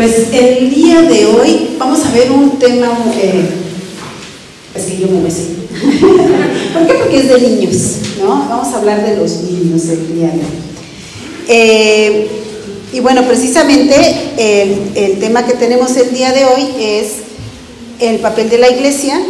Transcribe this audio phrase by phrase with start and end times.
[0.00, 3.42] Pues el día de hoy vamos a ver un tema que
[4.74, 5.48] es que yo me besé.
[6.72, 6.94] ¿Por qué?
[6.94, 7.76] Porque es de niños,
[8.18, 8.28] ¿no?
[8.48, 11.48] Vamos a hablar de los niños el día de hoy.
[11.48, 12.28] Eh,
[12.94, 13.94] y bueno, precisamente
[14.38, 17.08] el, el tema que tenemos el día de hoy es
[17.98, 19.20] el papel de la iglesia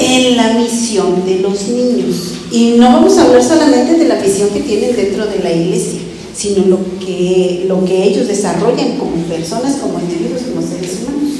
[0.00, 2.16] en la misión de los niños.
[2.50, 6.00] Y no vamos a hablar solamente de la misión que tienen dentro de la iglesia,
[6.40, 11.34] sino lo que, lo que ellos desarrollan como personas, como individuos, como seres humanos,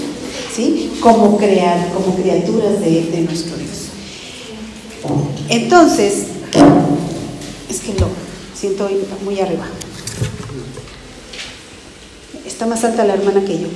[0.54, 0.90] ¿sí?
[1.00, 3.70] como, crear, como criaturas de, de nuestro Dios.
[5.48, 6.24] Entonces,
[7.70, 8.08] es que lo
[8.54, 8.90] siento
[9.24, 9.66] muy arriba.
[12.46, 13.68] Está más alta la hermana que yo.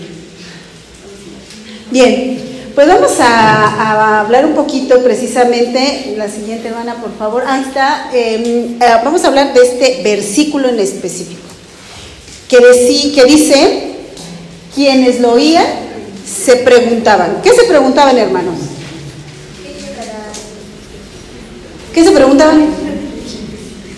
[1.91, 2.39] Bien,
[2.75, 7.45] pues vamos a, a, hablar un poquito precisamente, la siguiente hermana, por favor.
[7.47, 8.11] Ahí está.
[8.13, 11.43] Eh, vamos a hablar de este versículo en específico,
[12.49, 13.91] que, decí, que dice,
[14.75, 15.67] quienes lo oían
[16.27, 17.39] se preguntaban.
[17.43, 18.57] ¿Qué se preguntaban, hermanos?
[21.95, 22.67] ¿Qué se preguntaban?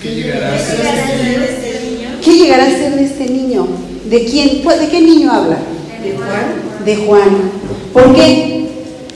[0.02, 2.08] ¿Qué llegará a ser de este niño?
[2.22, 3.68] ¿Qué llegará a ser de este niño?
[4.05, 4.62] ¿De quién?
[4.62, 5.56] ¿De qué niño habla?
[6.02, 6.84] De Juan.
[6.84, 7.50] De Juan.
[7.94, 8.66] ¿Por qué?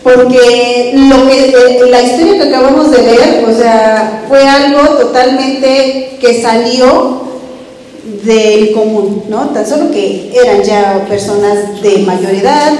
[0.02, 6.40] Porque lo que, la historia que acabamos de ver, o sea, fue algo totalmente que
[6.40, 7.22] salió
[8.24, 9.50] del común, ¿no?
[9.50, 12.72] Tan solo que eran ya personas de mayor edad,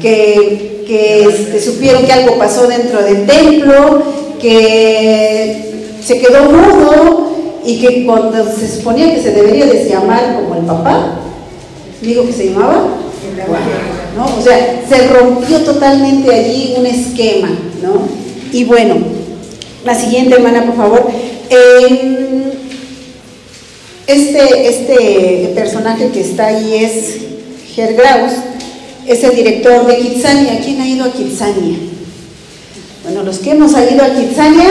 [0.00, 4.02] que, que este, supieron que algo pasó dentro del templo,
[4.40, 7.32] que se quedó mudo
[7.64, 11.20] y que cuando se suponía que se debería de llamar como el papá,
[12.00, 12.86] digo que se llamaba
[14.16, 14.24] ¿no?
[14.38, 17.48] O sea, se rompió totalmente allí un esquema,
[17.82, 18.08] ¿no?
[18.52, 18.96] Y bueno,
[19.84, 21.10] la siguiente hermana, por favor.
[21.50, 22.52] Eh,
[24.06, 27.16] este, este personaje que está ahí es
[27.74, 28.32] Gergraus,
[29.06, 30.60] es el director de Kitsania.
[30.62, 31.78] ¿Quién ha ido a Kitsania?
[33.04, 34.68] Bueno, los que hemos ido a Kitsania,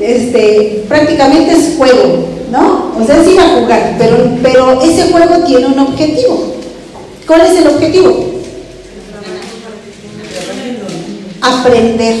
[0.00, 2.92] este, prácticamente es juego, ¿no?
[2.98, 6.54] O sea, es ir a jugar, pero, pero ese juego tiene un objetivo.
[7.26, 8.31] ¿Cuál es el objetivo?
[11.42, 12.14] Aprender.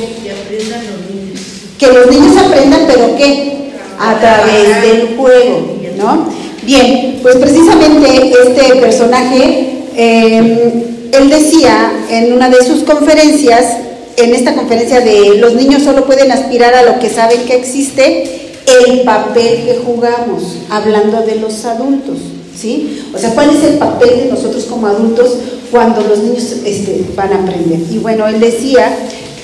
[1.78, 3.72] Que los niños aprendan, pero ¿qué?
[3.98, 6.28] A través del juego, ¿no?
[6.62, 13.78] Bien, pues precisamente este personaje, eh, él decía en una de sus conferencias,
[14.16, 18.52] en esta conferencia de los niños solo pueden aspirar a lo que saben que existe,
[18.86, 22.18] el papel que jugamos, hablando de los adultos.
[22.56, 23.02] ¿Sí?
[23.14, 25.36] O sea, ¿cuál es el papel de nosotros como adultos
[25.70, 27.80] cuando los niños este, van a aprender?
[27.90, 28.94] Y bueno, él decía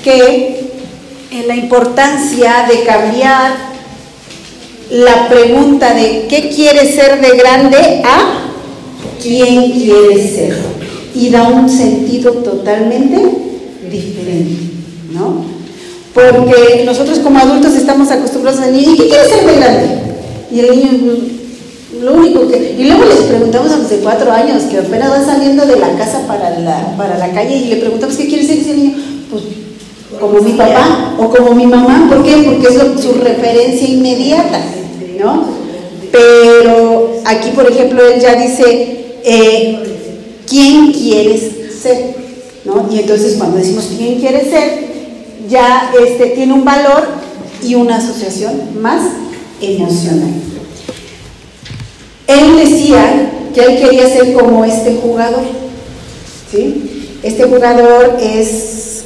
[0.04, 0.69] que
[1.30, 3.69] en la importancia de cambiar
[4.91, 8.02] la pregunta de ¿qué quiere ser de grande?
[8.04, 8.48] a
[9.22, 10.56] ¿quién quiere ser?
[11.14, 13.16] Y da un sentido totalmente
[13.90, 14.72] diferente,
[15.12, 15.44] ¿no?
[16.14, 19.88] Porque nosotros como adultos estamos acostumbrados a decir, ¿y qué quiere ser de grande?
[20.50, 20.90] Y el niño
[22.00, 22.76] lo único que.
[22.78, 25.97] Y luego les preguntamos a los de cuatro años, que apenas van saliendo de la
[25.97, 28.94] casa para la, para la calle, y le preguntamos qué quiere ser ese niño.
[29.31, 29.44] Pues
[30.21, 32.06] como mi papá o como mi mamá.
[32.09, 32.43] ¿Por qué?
[32.44, 34.60] Porque es su referencia inmediata,
[35.19, 35.44] ¿no?
[36.10, 39.78] Pero aquí, por ejemplo, él ya dice, eh,
[40.49, 41.50] ¿quién quieres
[41.82, 42.16] ser?
[42.65, 42.88] ¿No?
[42.91, 44.88] Y entonces cuando decimos quién quieres ser,
[45.49, 47.06] ya este, tiene un valor
[47.62, 49.03] y una asociación más
[49.60, 50.31] emocional.
[52.28, 55.42] Él decía que él quería ser como este jugador.
[56.52, 57.18] ¿sí?
[57.22, 59.04] Este jugador es,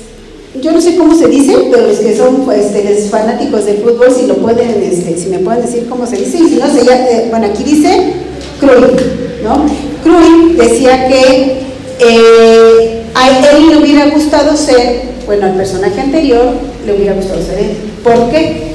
[0.61, 2.67] yo no sé cómo se dice, pero los que son pues,
[3.11, 6.49] fanáticos del fútbol, si lo pueden, este, si me pueden decir cómo se dice, y
[6.49, 8.13] si no, eh, bueno, aquí dice
[8.61, 9.01] Cruyff,
[9.43, 9.67] ¿no?
[10.03, 11.59] Cruyff decía que
[12.01, 16.55] eh, a él le hubiera gustado ser, bueno, al personaje anterior
[16.85, 17.77] le hubiera gustado ser él.
[18.03, 18.73] ¿Por qué?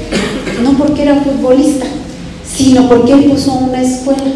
[0.62, 1.86] No porque era futbolista,
[2.58, 4.32] sino porque él puso una escuela.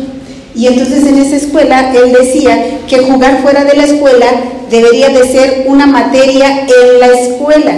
[0.54, 4.26] Y entonces en esa escuela él decía que jugar fuera de la escuela
[4.70, 7.72] debería de ser una materia en la escuela,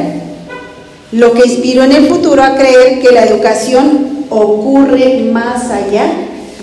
[1.12, 6.12] lo que inspiró en el futuro a creer que la educación ocurre más allá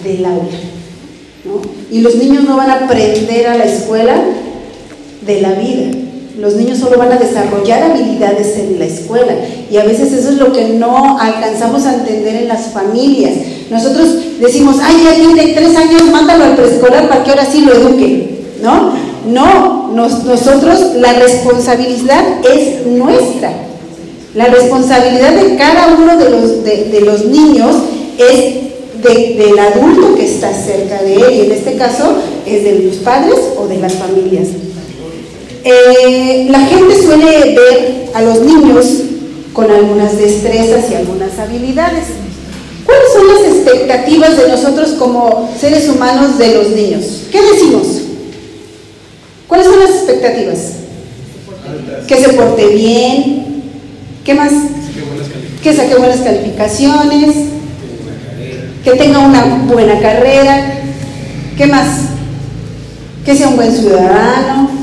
[0.04, 0.60] del aula.
[1.46, 1.62] ¿no?
[1.90, 4.16] Y los niños no van a aprender a la escuela
[5.26, 5.92] de la vida,
[6.40, 9.34] los niños solo van a desarrollar habilidades en la escuela
[9.70, 13.34] y a veces eso es lo que no alcanzamos a entender en las familias.
[13.70, 17.74] Nosotros decimos, ay, ya tiene tres años, mándalo al preescolar para que ahora sí lo
[17.74, 18.94] eduque, ¿no?
[19.30, 23.52] No, nos, nosotros la responsabilidad es nuestra.
[24.34, 27.76] La responsabilidad de cada uno de los, de, de los niños
[28.18, 28.72] es
[29.04, 32.96] de, del adulto que está cerca de él, y en este caso es de los
[32.98, 34.48] padres o de las familias.
[35.64, 38.86] Eh, la gente suele ver a los niños
[39.54, 42.06] con algunas destrezas y algunas habilidades.
[42.86, 47.24] ¿Cuáles son las expectativas de nosotros como seres humanos de los niños?
[47.32, 47.88] ¿Qué decimos?
[49.48, 50.58] ¿Cuáles son las expectativas?
[52.08, 53.64] Que se porte bien.
[54.26, 54.52] ¿Qué más?
[55.62, 57.36] Que saque buenas calificaciones.
[58.84, 60.80] Que tenga una buena carrera.
[61.56, 61.88] ¿Qué más?
[63.24, 64.81] Que sea un buen ciudadano.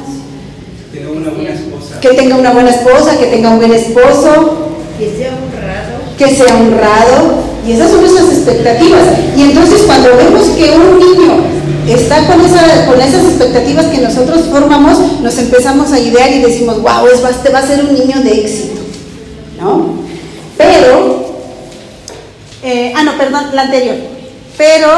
[2.01, 4.69] Que tenga una buena esposa, que tenga un buen esposo.
[4.99, 6.17] Que sea honrado.
[6.17, 7.49] Que sea honrado.
[7.67, 9.03] Y esas son nuestras expectativas.
[9.37, 11.59] Y entonces cuando vemos que un niño
[11.89, 17.07] está con, con esas expectativas que nosotros formamos, nos empezamos a idear y decimos, wow,
[17.09, 18.81] este va a ser un niño de éxito.
[19.61, 19.99] ¿No?
[20.57, 21.25] Pero,
[22.63, 23.97] eh, ah, no, perdón, la anterior.
[24.57, 24.89] Pero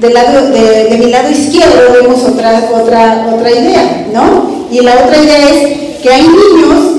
[0.00, 4.66] del lado, de, mi lado izquierdo vemos otra, otra, otra idea, ¿no?
[4.70, 6.98] Y la otra idea es que hay niños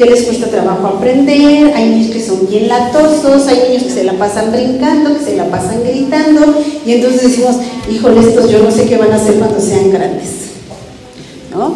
[0.00, 4.04] que les cuesta trabajo aprender, hay niños que son bien latosos, hay niños que se
[4.04, 6.54] la pasan brincando, que se la pasan gritando,
[6.86, 7.56] y entonces decimos,
[7.90, 10.30] híjole, estos yo no sé qué van a hacer cuando sean grandes.
[11.54, 11.74] ¿No?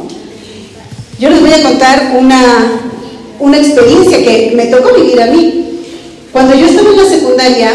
[1.19, 2.41] Yo les voy a contar una,
[3.41, 5.81] una experiencia que me tocó vivir a mí.
[6.33, 7.71] Cuando yo estaba en la secundaria,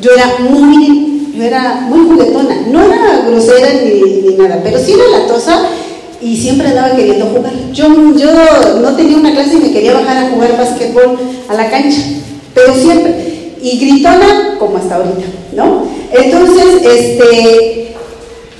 [0.00, 4.92] yo era muy, yo era muy juguetona, no era grosera ni, ni nada, pero sí
[4.92, 5.68] era latosa
[6.20, 7.52] y siempre andaba queriendo jugar.
[7.72, 7.86] Yo,
[8.16, 8.30] yo
[8.80, 11.18] no tenía una clase y me quería bajar a jugar básquetbol
[11.48, 12.02] a la cancha,
[12.54, 13.54] pero siempre.
[13.60, 15.82] Y gritona como hasta ahorita, ¿no?
[16.12, 17.96] Entonces, este,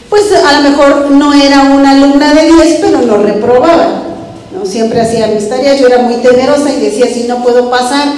[0.09, 4.03] pues a lo mejor no era una alumna de 10, pero no reprobaba,
[4.53, 4.67] ¿no?
[4.67, 8.09] Siempre hacía mis tareas, yo era muy temerosa y decía, si no puedo pasar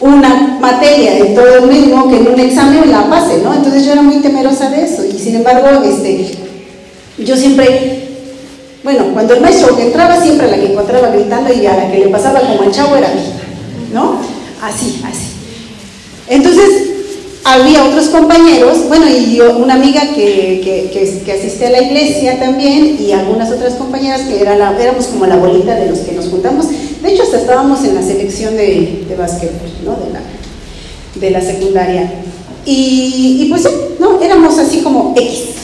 [0.00, 3.54] una materia en todo el mismo que en un examen la pase, ¿no?
[3.54, 6.36] Entonces yo era muy temerosa de eso y sin embargo, este,
[7.18, 8.03] yo siempre
[8.84, 12.08] bueno, cuando el maestro entraba, siempre la que encontraba gritando y a la que le
[12.08, 13.22] pasaba como el chavo era mí,
[13.94, 14.18] ¿no?
[14.60, 15.28] Así, así.
[16.28, 16.90] Entonces,
[17.44, 20.60] había otros compañeros, bueno, y yo, una amiga que,
[20.92, 25.36] que, asiste a la iglesia también, y algunas otras compañeras que era éramos como la
[25.36, 26.66] bolita de los que nos juntamos.
[26.68, 29.96] De hecho, hasta estábamos en la selección de, de básquetbol, ¿no?
[29.96, 30.20] De la,
[31.14, 32.12] de la secundaria.
[32.66, 33.66] Y, y pues,
[33.98, 34.20] ¿no?
[34.20, 35.54] Éramos así como X.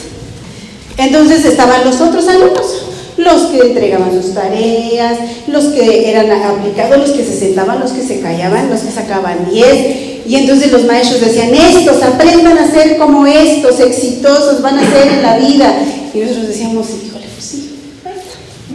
[0.97, 2.80] Entonces estaban los otros alumnos,
[3.17, 5.17] los que entregaban sus tareas,
[5.47, 9.49] los que eran aplicados, los que se sentaban, los que se callaban, los que sacaban
[9.49, 10.27] 10.
[10.27, 15.07] Y entonces los maestros decían, estos, aprendan a ser como estos, exitosos, van a ser
[15.07, 15.77] en la vida.
[16.13, 17.75] Y nosotros decíamos, híjole, pues sí,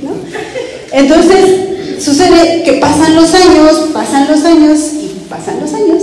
[0.03, 0.11] ¿no?
[0.93, 6.03] Entonces sucede que pasan los años, pasan los años y pasan los años,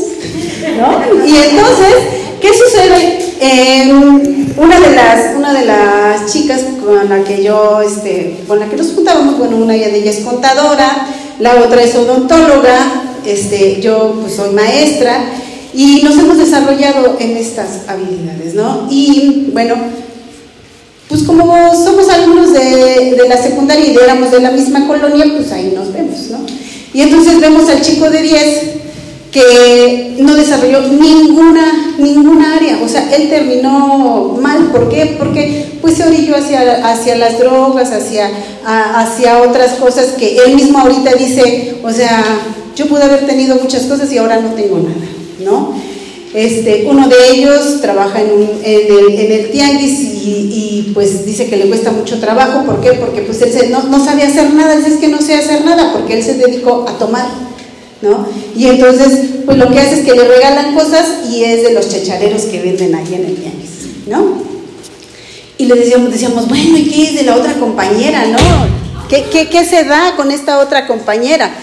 [0.77, 1.25] ¿no?
[1.25, 1.95] Y entonces,
[2.41, 3.22] ¿qué sucede?
[4.57, 8.77] Una, de las, una de las chicas con la que yo, este, con la que
[8.77, 11.07] nos juntábamos, bueno, una de ellas es contadora,
[11.39, 15.25] la otra es odontóloga, este, yo pues soy maestra
[15.73, 18.87] y nos hemos desarrollado en estas habilidades, ¿no?
[18.89, 19.75] Y bueno,
[21.09, 25.51] pues como somos alumnos de, de la secundaria y éramos de la misma colonia, pues
[25.51, 26.39] ahí nos vemos, ¿no?
[26.93, 28.82] Y entonces vemos al chico de 10
[29.33, 35.15] que no desarrolló ninguna, ninguna área, o sea, él terminó mal, ¿por qué?
[35.17, 38.29] Porque pues se orilló hacia, hacia las drogas, hacia,
[38.63, 42.23] hacia otras cosas que él mismo ahorita dice, o sea,
[42.75, 45.07] yo pude haber tenido muchas cosas y ahora no tengo nada,
[45.43, 45.73] ¿no?
[46.35, 48.29] Este, uno de ellos trabaja en,
[48.63, 52.93] el, en el, tianguis y, pues dice que le cuesta mucho trabajo, ¿por qué?
[52.93, 55.91] Porque pues él no, no sabe hacer nada, dice es que no sé hacer nada,
[55.91, 57.25] porque él se dedicó a tomar,
[58.55, 61.89] Y entonces, pues lo que hace es que le regalan cosas y es de los
[61.89, 64.43] chachareros que venden ahí en el tianguis, ¿no?
[65.57, 68.37] Y le decíamos, decíamos, bueno, ¿y qué es de la otra compañera, no?
[69.07, 71.53] ¿Qué, qué, qué se da con esta otra compañera?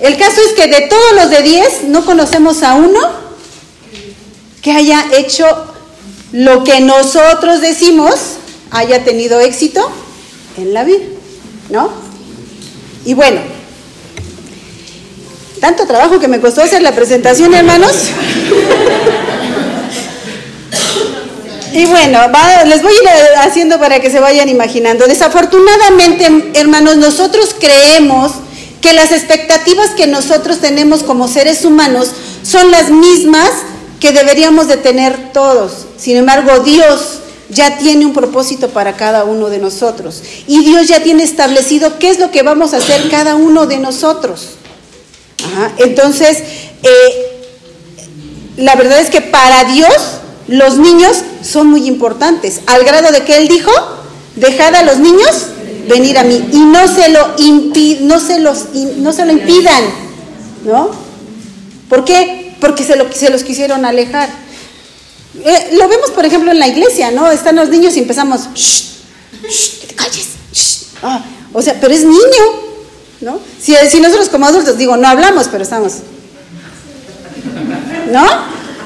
[0.00, 3.00] El caso es que de todos los de 10 no conocemos a uno
[4.60, 5.46] que haya hecho
[6.32, 8.14] lo que nosotros decimos
[8.70, 9.88] haya tenido éxito
[10.58, 11.04] en la vida,
[11.70, 11.88] ¿no?
[13.04, 13.40] Y bueno,
[15.66, 17.90] tanto trabajo que me costó hacer la presentación, hermanos.
[21.72, 22.20] Y bueno,
[22.66, 23.08] les voy a ir
[23.38, 25.08] haciendo para que se vayan imaginando.
[25.08, 28.30] Desafortunadamente, hermanos, nosotros creemos
[28.80, 32.12] que las expectativas que nosotros tenemos como seres humanos
[32.44, 33.50] son las mismas
[33.98, 35.86] que deberíamos de tener todos.
[35.98, 40.22] Sin embargo, Dios ya tiene un propósito para cada uno de nosotros.
[40.46, 43.78] Y Dios ya tiene establecido qué es lo que vamos a hacer cada uno de
[43.78, 44.50] nosotros.
[45.78, 46.38] Entonces,
[46.82, 47.44] eh,
[48.56, 49.94] la verdad es que para Dios
[50.48, 53.70] los niños son muy importantes, al grado de que Él dijo,
[54.36, 55.46] dejad a los niños
[55.88, 57.34] venir a mí y no se lo
[58.00, 59.84] no se los no se lo impidan,
[60.64, 60.90] ¿no?
[61.88, 62.54] ¿Por qué?
[62.60, 64.28] Porque se, lo, se los quisieron alejar.
[65.44, 67.30] Eh, lo vemos, por ejemplo, en la iglesia, ¿no?
[67.30, 70.26] Están los niños y empezamos, shh, que te calles,
[71.02, 72.65] ah, o sea, pero es niño,
[73.20, 73.38] ¿no?
[73.60, 75.94] Si, si nosotros como adultos, digo, no hablamos, pero estamos,
[78.10, 78.24] ¿no?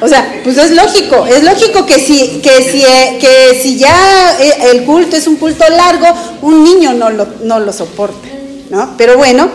[0.03, 2.81] O sea, pues es lógico, es lógico que si, que si,
[3.19, 6.07] que si ya eh, el culto es un culto largo,
[6.41, 8.27] un niño no lo, no lo soporta,
[8.71, 8.95] ¿no?
[8.97, 9.51] Pero bueno,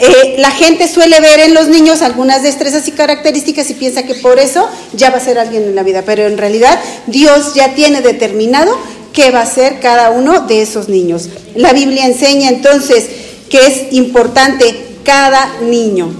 [0.00, 4.14] eh, la gente suele ver en los niños algunas destrezas y características y piensa que
[4.14, 7.74] por eso ya va a ser alguien en la vida, pero en realidad Dios ya
[7.74, 8.78] tiene determinado
[9.12, 11.28] qué va a ser cada uno de esos niños.
[11.56, 13.06] La Biblia enseña entonces
[13.50, 16.12] que es importante cada niño.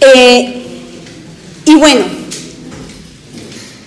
[0.00, 0.62] Eh,
[1.64, 2.04] y bueno,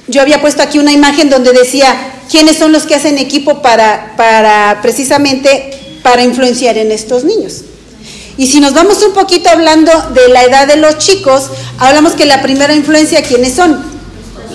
[0.07, 1.95] yo había puesto aquí una imagen donde decía
[2.29, 5.71] quiénes son los que hacen equipo para, para precisamente
[6.03, 7.63] para influenciar en estos niños.
[8.38, 12.25] Y si nos vamos un poquito hablando de la edad de los chicos, hablamos que
[12.25, 13.88] la primera influencia, ¿quiénes son?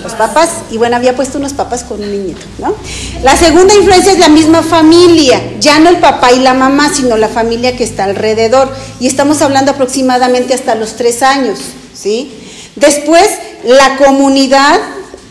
[0.05, 0.49] Los papás.
[0.69, 2.75] Y bueno, había puesto unos papás con un niñito, ¿no?
[3.23, 7.17] La segunda influencia es la misma familia, ya no el papá y la mamá, sino
[7.17, 8.71] la familia que está alrededor.
[8.99, 11.59] Y estamos hablando aproximadamente hasta los tres años,
[11.95, 12.31] ¿sí?
[12.75, 13.27] Después,
[13.63, 14.79] la comunidad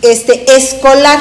[0.03, 1.21] este, escolar.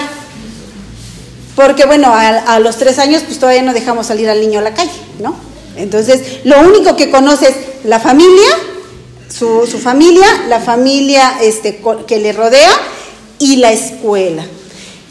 [1.56, 4.74] Porque bueno, a, los tres años pues todavía no dejamos salir al niño a la
[4.74, 5.36] calle, ¿no?
[5.76, 8.50] Entonces, lo único que conoce es la familia,
[9.30, 12.72] su, familia, la familia este, que le rodea
[13.44, 14.46] y la escuela.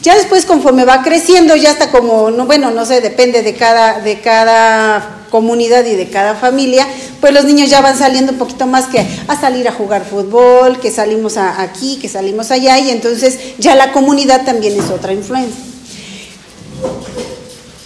[0.01, 4.01] Ya después, conforme va creciendo, ya está como, no, bueno, no sé, depende de cada,
[4.01, 6.85] de cada comunidad y de cada familia,
[7.21, 10.79] pues los niños ya van saliendo un poquito más que a salir a jugar fútbol,
[10.79, 15.63] que salimos aquí, que salimos allá, y entonces ya la comunidad también es otra influencia.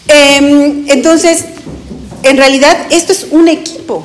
[0.07, 1.45] Em, entonces,
[2.23, 4.03] en realidad esto es un equipo,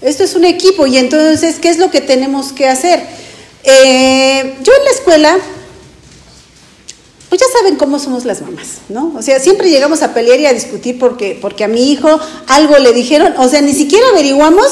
[0.00, 3.02] esto es un equipo, y entonces, ¿qué es lo que tenemos que hacer?
[3.62, 5.36] Eh, yo en la escuela
[7.32, 9.14] pues ya saben cómo somos las mamás, ¿no?
[9.16, 12.76] O sea, siempre llegamos a pelear y a discutir porque, porque a mi hijo algo
[12.76, 14.66] le dijeron, o sea, ni siquiera averiguamos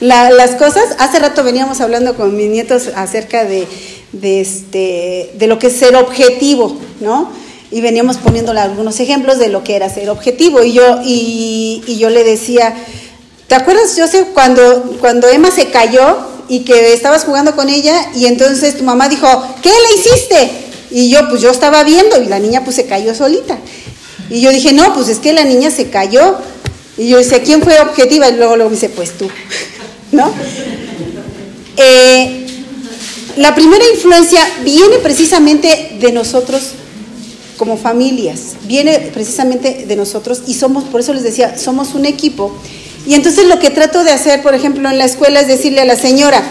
[0.00, 0.84] las cosas.
[0.98, 3.66] Hace rato veníamos hablando con mis nietos acerca de,
[4.22, 7.30] este, de lo que es ser objetivo, ¿no?
[7.70, 10.62] Y veníamos poniéndole algunos ejemplos de lo que era ser objetivo.
[10.62, 12.74] Y yo, y, yo le decía,
[13.46, 16.16] ¿te acuerdas, sé cuando, cuando Emma se cayó
[16.48, 19.28] y que estabas jugando con ella y entonces tu mamá dijo,
[19.62, 20.65] ¿qué le hiciste?
[20.96, 23.58] Y yo, pues yo estaba viendo y la niña pues se cayó solita.
[24.30, 26.36] Y yo dije, no, pues es que la niña se cayó.
[26.96, 28.30] Y yo decía, ¿quién fue objetiva?
[28.30, 29.28] Y luego, luego me dice, pues tú,
[30.12, 30.32] ¿no?
[31.76, 32.46] Eh,
[33.36, 36.70] la primera influencia viene precisamente de nosotros
[37.58, 42.56] como familias, viene precisamente de nosotros y somos, por eso les decía, somos un equipo.
[43.06, 45.84] Y entonces lo que trato de hacer, por ejemplo, en la escuela es decirle a
[45.84, 46.42] la señora,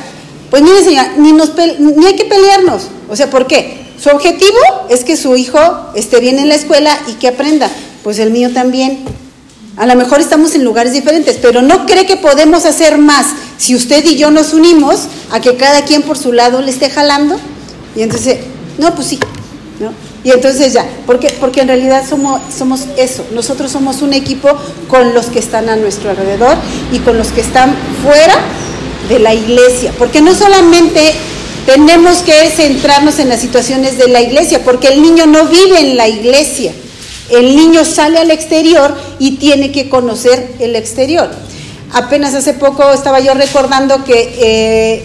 [0.52, 2.90] pues mire señora, ni, ni hay que pelearnos.
[3.10, 3.85] O sea, ¿por qué?
[4.02, 4.58] Su objetivo
[4.90, 5.60] es que su hijo
[5.96, 7.70] esté bien en la escuela y que aprenda.
[8.04, 9.04] Pues el mío también.
[9.78, 13.76] A lo mejor estamos en lugares diferentes, pero no cree que podemos hacer más si
[13.76, 17.38] usted y yo nos unimos a que cada quien por su lado le esté jalando.
[17.96, 18.40] Y entonces,
[18.78, 19.20] no, pues sí.
[20.24, 24.50] Y entonces ya, porque, porque en realidad somos, somos eso, nosotros somos un equipo
[24.88, 26.58] con los que están a nuestro alrededor
[26.92, 28.34] y con los que están fuera
[29.08, 31.14] de la iglesia, porque no solamente
[31.66, 35.98] tenemos que centrarnos en las situaciones de la iglesia, porque el niño no vive en
[35.98, 36.72] la iglesia.
[37.30, 41.30] El niño sale al exterior y tiene que conocer el exterior.
[41.92, 45.04] Apenas hace poco estaba yo recordando que, eh,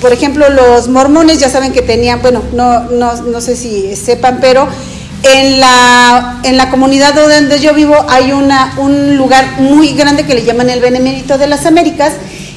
[0.00, 4.38] por ejemplo, los mormones ya saben que tenían, bueno, no, no, no sé si sepan,
[4.40, 4.66] pero
[5.22, 10.34] en la, en la comunidad donde yo vivo hay una, un lugar muy grande que
[10.34, 12.14] le llaman el Benemérito de las Américas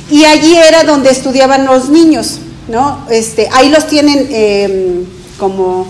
[0.09, 2.39] y allí era donde estudiaban los niños.
[2.67, 3.05] ¿No?
[3.09, 5.05] Este, ahí los tienen em,
[5.37, 5.87] como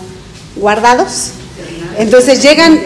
[0.56, 1.32] guardados.
[1.98, 2.82] Entonces llegan,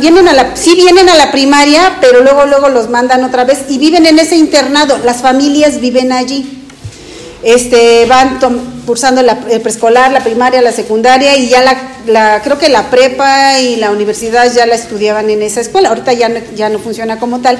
[0.00, 3.64] vienen a la, sí vienen a la primaria, pero luego, luego los mandan otra vez
[3.70, 4.98] y viven en ese internado.
[5.04, 6.58] Las familias viven allí.
[7.42, 8.38] Este, van
[8.84, 11.62] cursando la, preescolar, la primaria, la secundaria y ya
[12.06, 15.88] la, creo que la prepa y la universidad ya la estudiaban en esa escuela.
[15.88, 17.56] Ahorita ya no, ya no funciona como tal,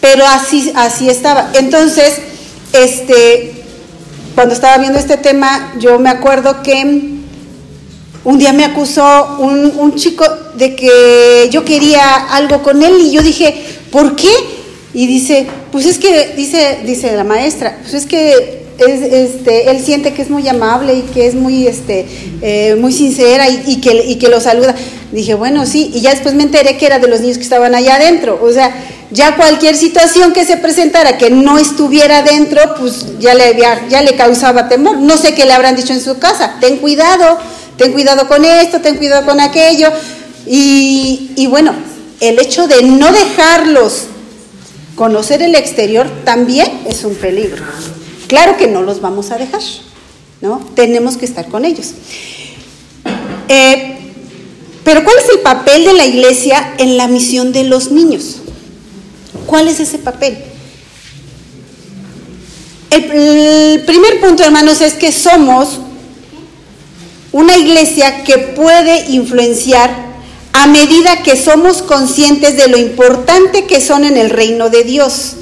[0.00, 1.50] pero así, así estaba.
[1.52, 2.14] Entonces,
[2.72, 3.59] este,
[4.34, 7.20] cuando estaba viendo este tema, yo me acuerdo que
[8.22, 13.22] un día me acusó un, chico de que yo quería algo con él y yo
[13.22, 14.30] dije, ¿por qué?
[14.92, 20.12] Y dice, pues es que, dice, dice la maestra, pues es que este, él siente
[20.12, 22.06] que es muy amable y que es muy, este,
[22.42, 24.74] eh, muy sincera y, que, lo saluda.
[25.12, 27.74] Dije, bueno, sí, y ya después me enteré que era de los niños que estaban
[27.74, 28.38] allá adentro.
[28.42, 28.74] O sea,
[29.10, 33.56] ya cualquier situación que se presentara que no estuviera adentro, pues ya le,
[33.88, 34.98] ya le causaba temor.
[34.98, 37.38] No sé qué le habrán dicho en su casa, ten cuidado,
[37.76, 39.88] ten cuidado con esto, ten cuidado con aquello.
[40.46, 41.74] Y, y bueno,
[42.20, 44.04] el hecho de no dejarlos
[44.94, 47.64] conocer el exterior también es un peligro.
[48.30, 49.60] Claro que no los vamos a dejar,
[50.40, 50.64] ¿no?
[50.76, 51.88] Tenemos que estar con ellos.
[53.48, 53.96] Eh,
[54.84, 58.36] pero ¿cuál es el papel de la iglesia en la misión de los niños?
[59.46, 60.38] ¿Cuál es ese papel?
[62.90, 65.80] El, primer punto, hermanos, es que somos
[67.32, 69.90] una iglesia que puede influenciar
[70.52, 75.32] a medida que somos conscientes de lo importante que son en el reino de Dios.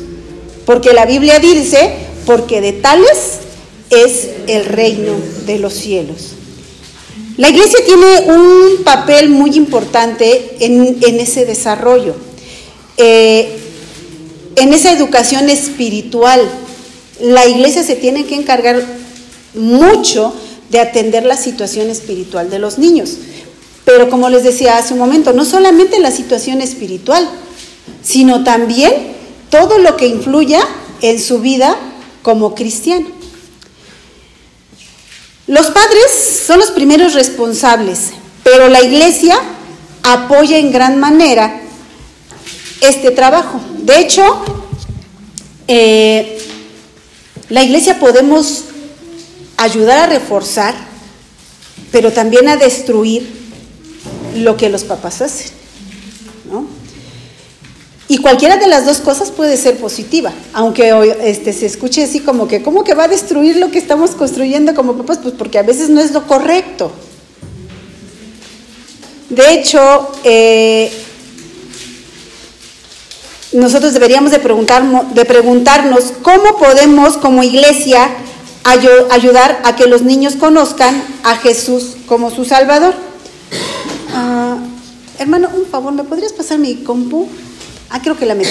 [0.64, 3.39] Porque la Biblia dice, porque de tales
[3.89, 5.15] es el reino
[5.47, 6.33] de los cielos.
[7.39, 12.15] La iglesia tiene un papel muy importante en, ese desarrollo,
[12.99, 13.59] eh,
[14.57, 16.47] en esa educación espiritual.
[17.19, 18.85] La iglesia se tiene que encargar
[19.55, 20.35] mucho
[20.69, 23.17] de atender la situación espiritual de los niños.
[23.87, 27.27] Pero como les decía hace un momento, no solamente la situación espiritual,
[28.03, 28.93] sino también
[29.49, 30.61] todo lo que influya
[31.01, 31.75] en su vida
[32.29, 33.07] como cristiano.
[35.47, 38.11] Los padres son los primeros responsables,
[38.45, 39.41] pero la iglesia
[40.03, 41.63] apoya en gran manera
[42.83, 43.59] este trabajo.
[43.79, 44.25] De hecho,
[45.69, 46.39] eh,
[47.49, 48.65] la iglesia podemos
[49.57, 50.75] ayudar a reforzar,
[51.91, 53.27] pero también a destruir
[54.35, 55.51] lo que los papás hacen.
[56.53, 56.67] ¿no?
[58.11, 62.49] Y cualquiera de las dos cosas puede ser positiva, aunque este, se escuche así como
[62.49, 65.19] que, ¿cómo que va a destruir lo que estamos construyendo como papás?
[65.23, 66.91] Pues porque a veces no es lo correcto.
[69.29, 70.91] De hecho, eh,
[73.53, 78.09] nosotros deberíamos de preguntarnos cómo podemos como iglesia
[78.64, 82.94] ayudar a que los niños conozcan a Jesús como su Salvador.
[84.14, 84.57] Ah,
[85.18, 87.29] hermano, un favor, ¿me podrías pasar mi compu?
[87.90, 88.51] Ah, creo que la metí.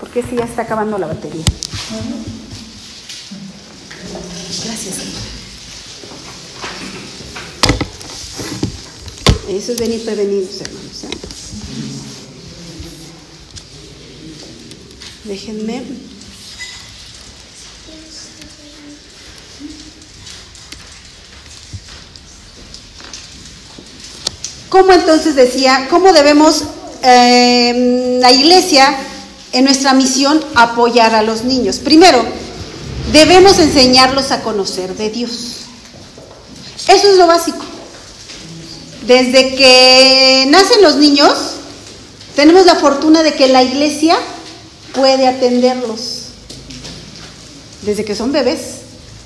[0.00, 1.44] Porque si ya está acabando la batería.
[4.64, 4.96] Gracias.
[9.48, 11.04] Eso es venir prevenidos, hermanos.
[11.04, 11.08] ¿eh?
[15.24, 15.82] Déjenme.
[24.68, 26.64] ¿Cómo entonces decía, cómo debemos
[27.02, 28.96] eh, la iglesia,
[29.52, 31.78] en nuestra misión, apoyar a los niños.
[31.78, 32.24] Primero,
[33.12, 35.56] debemos enseñarlos a conocer de Dios.
[36.88, 37.64] Eso es lo básico.
[39.06, 41.32] Desde que nacen los niños,
[42.36, 44.16] tenemos la fortuna de que la iglesia
[44.94, 46.26] puede atenderlos.
[47.82, 48.60] Desde que son bebés.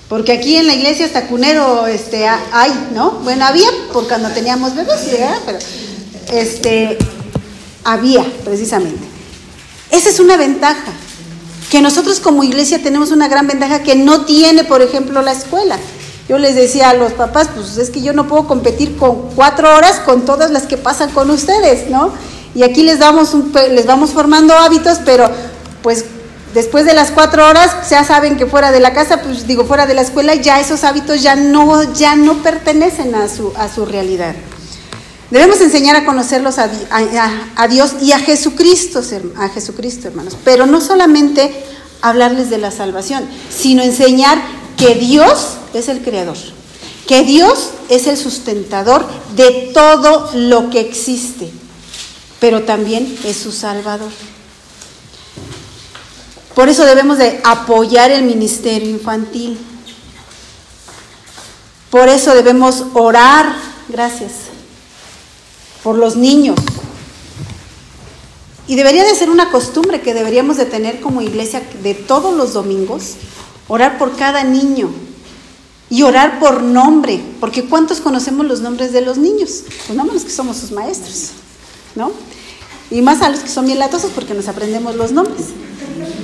[0.09, 3.11] Porque aquí en la iglesia hasta cunero este, hay, ¿no?
[3.25, 5.01] Bueno, había porque cuando teníamos bebés,
[5.45, 5.59] pero
[6.33, 6.97] este,
[7.87, 9.07] había precisamente.
[9.91, 10.93] Esa es una ventaja,
[11.71, 15.79] que nosotros como iglesia tenemos una gran ventaja que no tiene, por ejemplo, la escuela.
[16.29, 19.75] Yo les decía a los papás, pues es que yo no puedo competir con cuatro
[19.75, 22.13] horas con todas las que pasan con ustedes, ¿no?
[22.55, 25.31] Y aquí les, damos un, les vamos formando hábitos, pero
[25.83, 26.05] pues
[26.55, 29.87] después de las cuatro horas ya saben que fuera de la casa, pues digo, fuera
[29.87, 33.87] de la escuela, ya esos hábitos ya no, ya no pertenecen a su, a su
[33.87, 34.35] realidad.
[35.31, 39.03] Debemos enseñar a conocerlos a, Dios y a Jesucristo,
[39.37, 40.37] a Jesucristo, hermanos.
[40.45, 41.65] Pero no solamente
[42.01, 44.41] hablarles de la salvación, sino enseñar
[44.77, 46.37] que Dios es el creador,
[47.09, 51.51] que Dios es el sustentador de todo lo que existe,
[52.39, 54.11] pero también es su salvador.
[56.55, 59.59] Por eso debemos de apoyar el ministerio infantil.
[61.91, 63.55] Por eso debemos orar,
[63.89, 64.33] gracias,
[65.87, 66.59] por los niños.
[68.67, 72.55] Y debería de ser una costumbre que deberíamos de tener como iglesia de todos los
[72.55, 73.13] domingos,
[73.69, 74.91] orar por cada niño
[75.89, 79.63] y orar por nombre, porque ¿cuántos conocemos los nombres de los niños?
[79.87, 81.31] Pues no los que somos sus maestros,
[81.95, 82.11] ¿no?
[82.91, 85.51] Y más a los que son bien latosos porque nos aprendemos los nombres,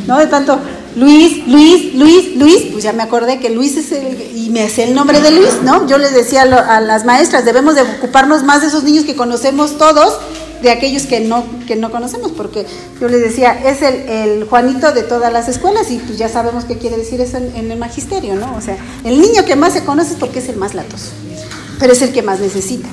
[0.07, 0.19] ¿no?
[0.19, 0.59] De tanto
[0.95, 4.85] Luis, Luis, Luis, Luis, pues ya me acordé que Luis es el, y me hace
[4.85, 5.87] el nombre de Luis, ¿no?
[5.87, 9.79] Yo les decía a, las maestras, debemos de ocuparnos más de esos niños que conocemos
[9.79, 10.19] todos
[10.61, 12.67] de aquellos que no, que no conocemos, porque
[13.01, 16.77] yo les decía, es el, Juanito de todas las escuelas y pues ya sabemos qué
[16.77, 18.55] quiere decir eso en, el magisterio, ¿no?
[18.55, 21.11] O sea, el niño que más se conoce es porque es el más latoso,
[21.81, 22.89] pero es el que más necesita.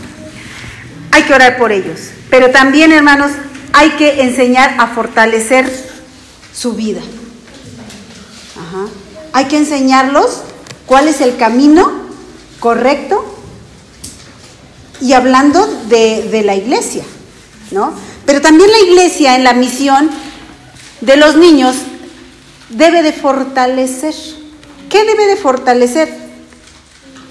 [1.11, 3.31] Hay que orar por ellos, pero también, hermanos,
[3.73, 5.88] hay que enseñar a fortalecer
[6.53, 7.01] su vida.
[9.33, 10.41] Hay que enseñarlos
[10.85, 11.91] cuál es el camino
[12.59, 13.23] correcto
[15.01, 17.03] y hablando de, la iglesia,
[17.71, 17.93] ¿no?
[18.25, 20.09] Pero también la iglesia en la misión
[21.01, 21.75] de los niños
[22.69, 24.13] debe de fortalecer.
[24.89, 26.29] ¿Qué debe de fortalecer?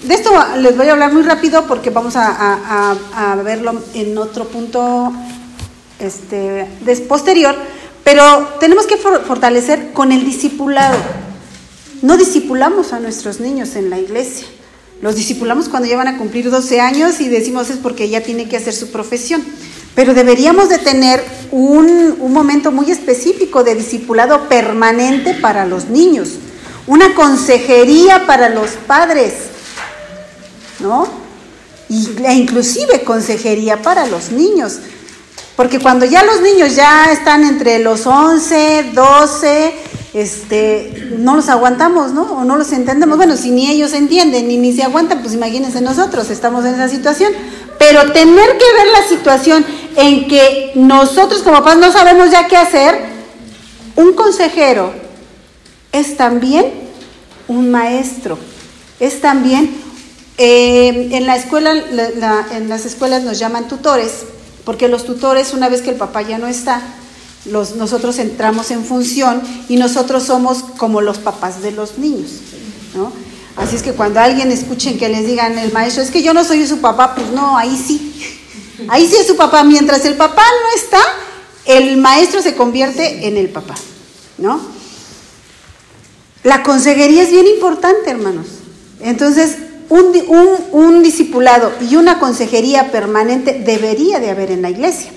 [0.03, 2.95] De esto les voy a hablar muy rápido porque vamos a,
[3.43, 5.11] verlo en otro punto
[5.99, 6.65] este,
[7.07, 7.55] posterior,
[8.03, 10.97] pero tenemos que fortalecer con el discipulado.
[12.01, 14.47] No discipulamos a nuestros niños en la iglesia.
[15.01, 18.49] Los discipulamos cuando ya van a cumplir 12 años y decimos es porque ya tiene
[18.49, 19.43] que hacer su profesión.
[19.95, 26.29] Pero deberíamos de tener un, momento muy específico de discipulado permanente para los niños,
[26.87, 29.33] una consejería para los padres,
[30.79, 31.07] ¿no?
[31.89, 34.79] e inclusive consejería para los niños.
[35.59, 39.73] Porque cuando ya los niños ya están entre los 11, 12,
[40.13, 42.21] este, no los aguantamos, ¿no?
[42.31, 43.17] O no los entendemos.
[43.17, 46.87] Bueno, si ni ellos entienden ni ni se aguantan, pues imagínense nosotros, estamos en esa
[46.87, 47.33] situación.
[47.77, 49.65] Pero tener que ver la situación
[49.97, 52.97] en que nosotros como papás no sabemos ya qué hacer,
[53.97, 54.93] un consejero
[55.91, 56.67] es también
[57.49, 58.37] un maestro,
[59.01, 59.75] es también,
[60.37, 61.73] eh, en la escuela,
[62.53, 64.23] en las escuelas nos llaman tutores,
[64.65, 66.81] porque los tutores, una vez que el papá ya no está,
[67.45, 72.31] nosotros entramos en función y nosotros somos como los papás de los niños,
[72.95, 73.11] ¿no?
[73.55, 76.43] Así es que cuando alguien escuchen que les digan el maestro, es que yo no
[76.43, 78.13] soy su papá, pues no, ahí sí.
[78.87, 79.63] Ahí sí es su papá.
[79.63, 81.01] Mientras el papá no está,
[81.65, 83.75] el maestro se convierte en el papá,
[84.37, 84.61] ¿no?
[86.43, 88.47] La consejería es bien importante, hermanos.
[89.01, 89.57] Entonces,
[89.89, 90.13] un,
[90.71, 95.11] un discipulado y una consejería permanente debería de haber en la iglesia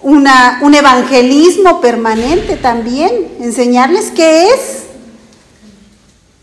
[0.00, 4.84] un evangelismo permanente también, enseñarles qué es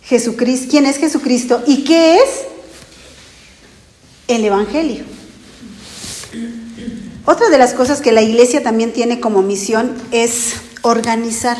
[0.03, 2.29] Jesucristo, quién es Jesucristo y qué es
[4.27, 5.03] el Evangelio.
[7.25, 11.57] Otra de las cosas que la iglesia también tiene como misión es organizar,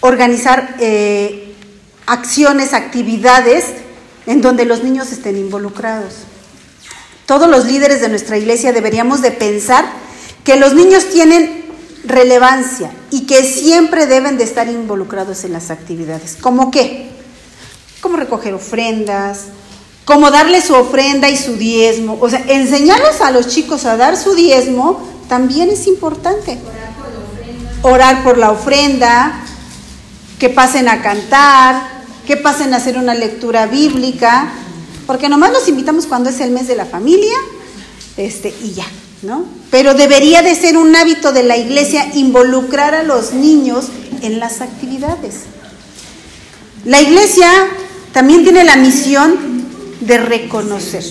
[0.00, 1.52] organizar eh,
[2.06, 3.64] acciones, actividades
[4.26, 6.14] en donde los niños estén involucrados.
[7.26, 9.84] Todos los líderes de nuestra iglesia deberíamos de pensar
[10.44, 11.64] que los niños tienen
[12.04, 16.36] relevancia y que siempre deben de estar involucrados en las actividades.
[16.40, 17.10] ¿Cómo qué?
[18.00, 19.46] Como recoger ofrendas,
[20.04, 22.18] como darle su ofrenda y su diezmo.
[22.20, 26.58] O sea, enseñarles a los chicos a dar su diezmo también es importante.
[27.82, 29.44] Orar por la ofrenda,
[30.38, 31.93] que pasen a cantar,
[32.26, 34.52] que pasen a hacer una lectura bíblica,
[35.06, 37.36] porque nomás los invitamos cuando es el mes de la familia,
[38.16, 38.86] este, y ya.
[39.70, 43.86] Pero debería de ser un hábito de la iglesia involucrar a los niños
[44.22, 45.44] en las actividades.
[46.84, 47.48] La iglesia
[48.12, 49.64] también tiene la misión
[50.00, 51.04] de reconocer.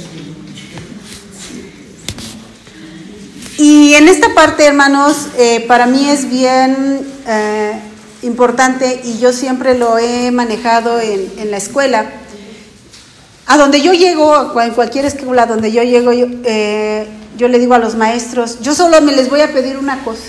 [3.58, 7.80] Y en esta parte, hermanos, eh, para mí es bien eh,
[8.24, 12.12] importante y yo siempre lo he manejado en, la escuela.
[13.46, 17.08] A donde yo llego, en cualquier escuela donde yo llego, eh,
[17.38, 20.24] yo le digo a los maestros, yo solo me les voy a pedir una cosa.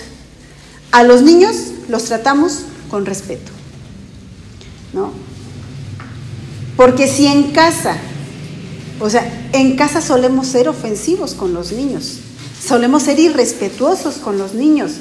[0.90, 1.57] A los niños
[1.88, 3.52] los tratamos con respeto.
[4.92, 5.12] ¿No?
[6.76, 7.96] Porque si en casa,
[9.00, 12.18] o sea, en casa solemos ser ofensivos con los niños,
[12.66, 14.92] solemos ser irrespetuosos con los niños.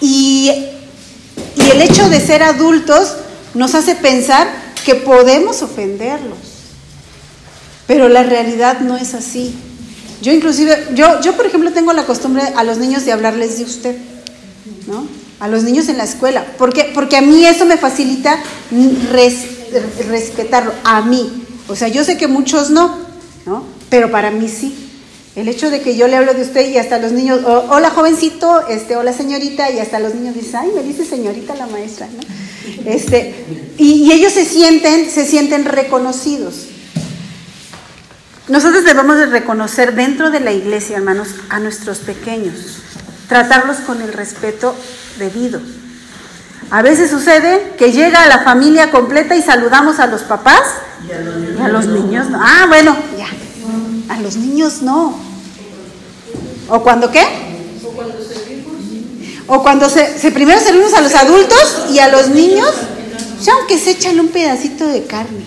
[0.00, 0.50] Y
[1.72, 3.14] el hecho de ser adultos
[3.54, 4.46] nos hace pensar
[4.84, 6.38] que podemos ofenderlos.
[7.86, 9.54] Pero la realidad no es así.
[10.20, 13.64] Yo inclusive, yo, yo por ejemplo tengo la costumbre a los niños de hablarles de
[13.64, 13.96] usted,
[14.86, 15.06] ¿no?
[15.40, 18.38] A los niños en la escuela, porque, a mí eso me facilita
[20.08, 21.44] respetarlo, a mí.
[21.66, 22.98] O sea, yo sé que muchos no,
[23.46, 23.64] ¿no?
[23.90, 24.81] Pero para mí sí.
[25.34, 28.68] El hecho de que yo le hablo de usted y hasta los niños, hola jovencito,
[28.68, 32.20] este, hola señorita, y hasta los niños dicen, ay, me dice señorita la maestra, ¿no?
[32.84, 33.34] Este,
[33.78, 36.66] y, y ellos se sienten, se sienten reconocidos.
[38.48, 42.82] Nosotros debemos de reconocer dentro de la iglesia, hermanos, a nuestros pequeños,
[43.26, 44.74] tratarlos con el respeto
[45.18, 45.62] debido.
[46.70, 50.62] A veces sucede que llega a la familia completa y saludamos a los papás
[51.08, 52.38] y a los niños, no.
[52.42, 53.28] Ah, bueno, ya.
[54.08, 55.16] A los niños no.
[56.68, 57.22] ¿O cuando qué?
[59.46, 62.70] O cuando se, se primero servimos a los adultos y a los niños,
[63.42, 65.44] ya aunque se echan un pedacito de carne,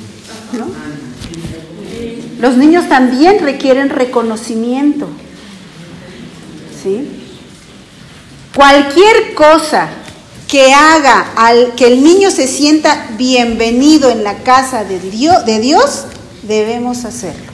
[0.54, 0.67] ¿no?
[2.39, 5.08] Los niños también requieren reconocimiento.
[6.84, 7.10] ¿Sí?
[8.54, 9.89] Cualquier cosa
[10.47, 15.60] que haga al que el niño se sienta bienvenido en la casa de Dios, de
[15.60, 16.06] Dios
[16.43, 17.45] debemos hacerlo.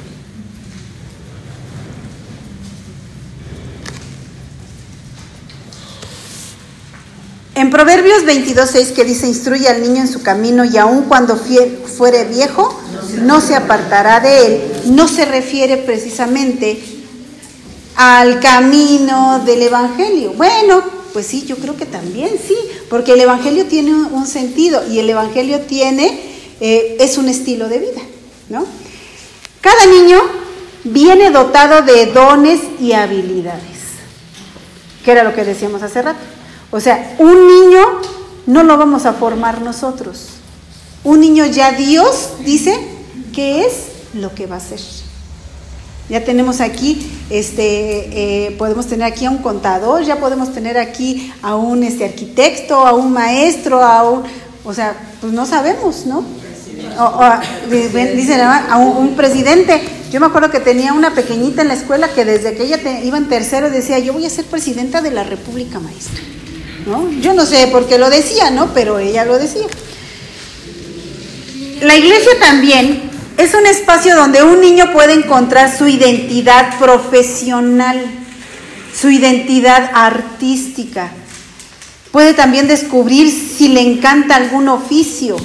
[7.62, 12.24] En Proverbios 22.6 que dice, instruye al niño en su camino y aun cuando fuere
[12.24, 12.76] viejo,
[13.20, 16.82] no se apartará de él, no se refiere precisamente
[17.98, 20.34] al camino del Evangelio.
[20.34, 20.82] Bueno,
[21.14, 22.58] pues sí, yo creo que también sí,
[22.90, 26.20] porque el Evangelio tiene un sentido y el Evangelio tiene,
[26.62, 28.02] eh, es un estilo de vida,
[28.50, 28.66] ¿no?
[29.62, 30.20] Cada niño
[30.84, 33.78] viene dotado de dones y habilidades,
[35.06, 36.41] que era lo que decíamos hace rato.
[36.72, 37.82] O sea, un niño
[38.48, 40.28] no lo vamos a formar nosotros.
[41.04, 42.74] Un niño ya Dios dice
[43.34, 43.74] que es
[44.14, 44.80] lo que va a ser.
[46.10, 51.32] Ya tenemos aquí, este, eh, podemos tener aquí a un contador, ya podemos tener aquí
[51.42, 54.24] a un este, arquitecto, a un maestro, a un,
[54.66, 56.26] o sea, pues no sabemos, ¿no?
[57.70, 59.82] dice a un, un, presidente.
[60.12, 63.18] Yo me acuerdo que tenía una pequeñita en la escuela que desde que ella iba
[63.18, 66.22] en tercero decía, yo voy a ser presidenta de la República, maestra.
[67.22, 68.74] Yo no sé por qué lo decía, ¿no?
[68.74, 69.68] Pero ella lo decía.
[71.82, 78.00] La iglesia también es un espacio donde un niño puede encontrar su identidad profesional,
[79.00, 81.12] su identidad artística.
[82.12, 85.38] Puede también descubrir si le encanta algún oficio.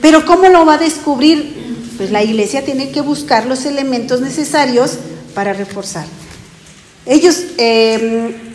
[0.00, 1.56] Pero ¿cómo lo va a descubrir?
[1.96, 4.98] Pues la iglesia tiene que buscar los elementos necesarios
[5.34, 6.06] para reforzar.
[7.06, 8.47] Ellos eh,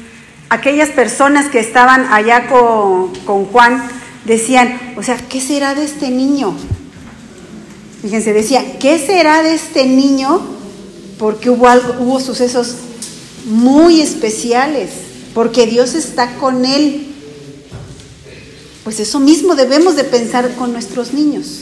[0.53, 3.89] aquellas personas que estaban allá con, Juan
[4.23, 6.55] decían, o sea, ¿qué será de este niño?
[8.03, 10.41] Fíjense, decía, ¿qué será de este niño?
[11.17, 11.67] Porque hubo,
[11.99, 12.75] hubo sucesos
[13.45, 14.91] muy especiales,
[15.33, 17.07] porque Dios está con él.
[18.83, 21.61] Pues eso mismo debemos de pensar con nuestros niños.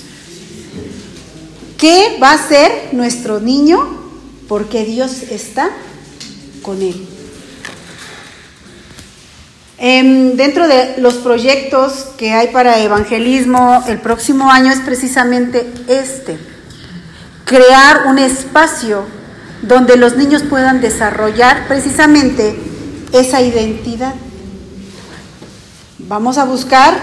[1.78, 3.80] ¿Qué va a ser nuestro niño?
[4.50, 5.72] Porque Dios está
[6.62, 7.08] con él.
[9.84, 16.38] Em, dentro de los proyectos que hay para evangelismo el próximo año es precisamente este,
[17.46, 19.06] crear un espacio
[19.64, 22.56] donde los niños puedan desarrollar precisamente
[23.12, 24.14] esa identidad.
[25.98, 26.94] Vamos a buscar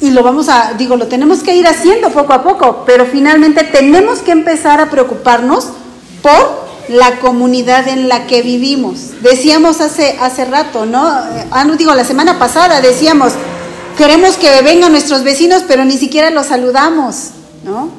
[0.00, 3.64] y lo vamos a, digo, lo tenemos que ir haciendo poco a poco, pero finalmente
[3.64, 5.70] tenemos que empezar a preocuparnos
[6.20, 6.59] por
[6.90, 9.22] la comunidad en la que vivimos.
[9.22, 11.06] Decíamos hace, hace rato, ¿no?
[11.50, 13.32] Ah, no digo, la semana pasada decíamos,
[13.96, 17.30] queremos que vengan nuestros vecinos, pero ni siquiera los saludamos,
[17.64, 17.90] ¿no?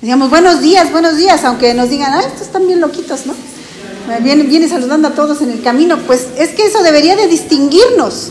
[0.00, 3.34] Decíamos, buenos días, buenos días, aunque nos digan, ah, estos están bien loquitos, ¿no?
[4.20, 8.30] Viene, viene saludando a todos en el camino, pues es que eso debería de distinguirnos.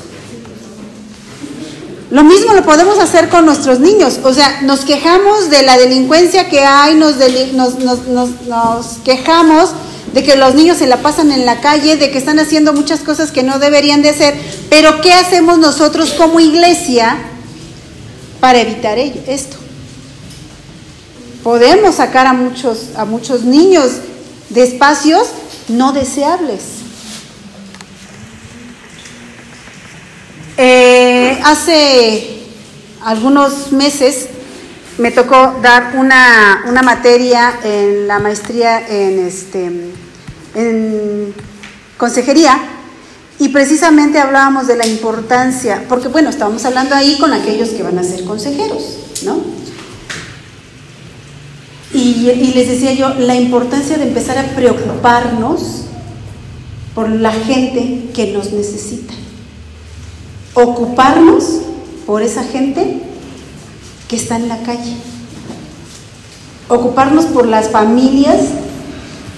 [2.10, 6.50] Lo mismo lo podemos hacer con nuestros niños, o sea, nos quejamos de la delincuencia
[6.50, 7.18] que hay, nos,
[7.54, 7.78] nos,
[8.08, 9.74] nos, nos quejamos
[10.18, 13.02] de que los niños se la pasan en la calle, de que están haciendo muchas
[13.02, 14.34] cosas que no deberían de hacer,
[14.68, 17.20] pero ¿qué hacemos nosotros como iglesia
[18.40, 19.58] para evitar ello, esto?
[21.44, 23.92] Podemos sacar a muchos, a muchos niños
[24.50, 25.28] de espacios
[25.68, 26.62] no deseables.
[30.58, 32.42] Eh, hace
[33.04, 34.30] algunos meses
[34.98, 39.70] me tocó dar una, una, materia en la maestría en, este,
[40.58, 41.34] en
[41.98, 42.60] consejería
[43.40, 48.00] y precisamente hablábamos de la importancia, porque bueno, estábamos hablando ahí con aquellos que van
[48.00, 49.40] a ser consejeros, ¿no?
[51.94, 55.84] Y, y les decía yo, la importancia de empezar a preocuparnos
[56.96, 59.14] por la gente que nos necesita.
[60.56, 61.62] Ocuparnos
[62.08, 63.04] por esa gente
[64.08, 64.96] que está en la calle.
[66.70, 68.40] Ocuparnos por las familias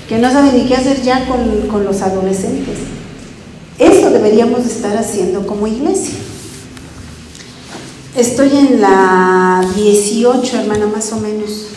[0.09, 2.79] que no saben ni qué hacer ya con, los adolescentes.
[3.77, 6.15] Eso deberíamos estar haciendo como iglesia.
[8.15, 11.67] Estoy en la 18, hermana, más o menos.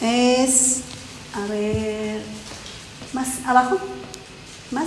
[0.00, 0.76] Es,
[1.34, 2.22] a ver,
[3.12, 3.76] más abajo,
[4.70, 4.86] más,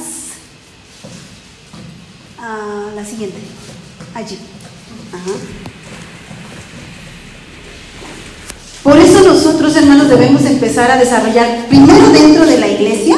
[2.40, 3.38] a la siguiente,
[4.16, 4.40] allí.
[8.82, 10.44] Por eso nosotros, hermanos, debemos
[10.92, 13.16] a desarrollar primero dentro de la iglesia,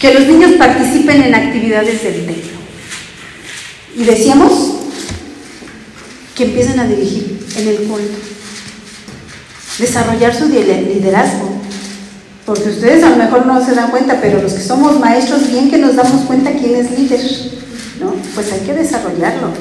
[0.00, 2.58] que los niños participen en actividades del templo.
[3.96, 4.52] Y decíamos
[6.34, 8.18] que empiecen a dirigir en el culto,
[9.78, 11.60] desarrollar su liderazgo.
[12.46, 15.70] Porque ustedes a lo mejor no se dan cuenta, pero los que somos maestros, bien
[15.70, 17.20] que nos damos cuenta quién es líder,
[18.00, 18.14] ¿no?
[18.34, 19.52] Pues hay que desarrollarlo.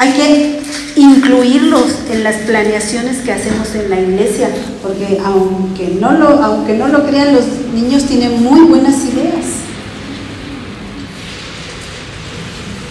[0.00, 0.60] Hay que
[0.96, 4.48] incluirlos en las planeaciones que hacemos en la iglesia,
[4.82, 9.44] porque aunque no lo, aunque no lo crean, los niños tienen muy buenas ideas.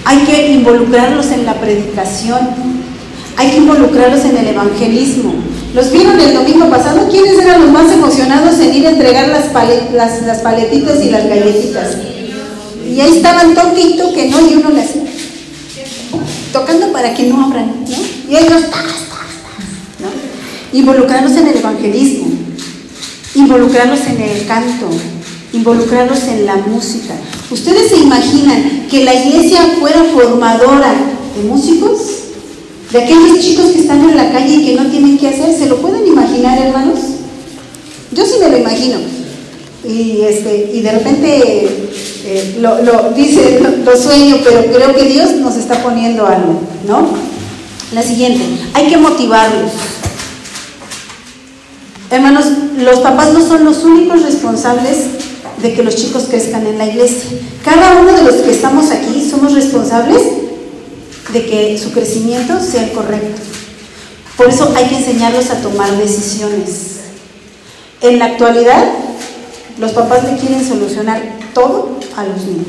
[0.05, 2.41] Hay que involucrarlos en la predicación,
[3.37, 5.33] hay que involucrarlos en el evangelismo.
[5.73, 7.09] ¿Los vieron el domingo pasado?
[7.09, 9.51] ¿Quiénes eran los más emocionados en ir a entregar las,
[9.93, 11.97] las, paletitas y las galletitas?
[12.87, 14.47] Y ahí estaban toque y ¿no?
[14.47, 14.89] Y uno les
[16.51, 17.97] tocando para que no abran, ¿no?
[18.29, 18.61] Y ellos,
[19.99, 20.77] ¿no?
[20.77, 22.27] Involucrarlos en el evangelismo,
[23.35, 24.89] involucrarlos en el canto,
[25.53, 27.15] involucrarlos en la música.
[27.51, 30.93] ¿Ustedes se imaginan que la iglesia fuera formadora
[31.35, 31.99] de músicos?
[32.91, 35.67] De aquellos chicos que están en la calle y que no tienen qué hacer, ¿se
[35.67, 36.99] lo pueden imaginar, hermanos?
[38.11, 38.97] Yo sí me lo imagino.
[39.87, 41.69] Y, este, y de repente
[42.25, 47.07] eh, lo, dice, lo, sueño, pero creo que Dios nos está poniendo algo, ¿no?
[47.93, 49.71] La siguiente, hay que motivarlos.
[52.11, 52.45] Hermanos,
[52.77, 54.97] los papás no son los únicos responsables
[55.61, 57.31] de que los chicos crezcan en la iglesia.
[57.63, 60.21] Cada uno de los que estamos aquí somos responsables
[61.33, 63.41] de que su crecimiento sea correcto.
[64.37, 66.99] Por eso hay que enseñarlos a tomar decisiones.
[68.01, 68.85] En la actualidad,
[69.77, 71.21] los papás le quieren solucionar
[71.53, 72.65] todo a los niños.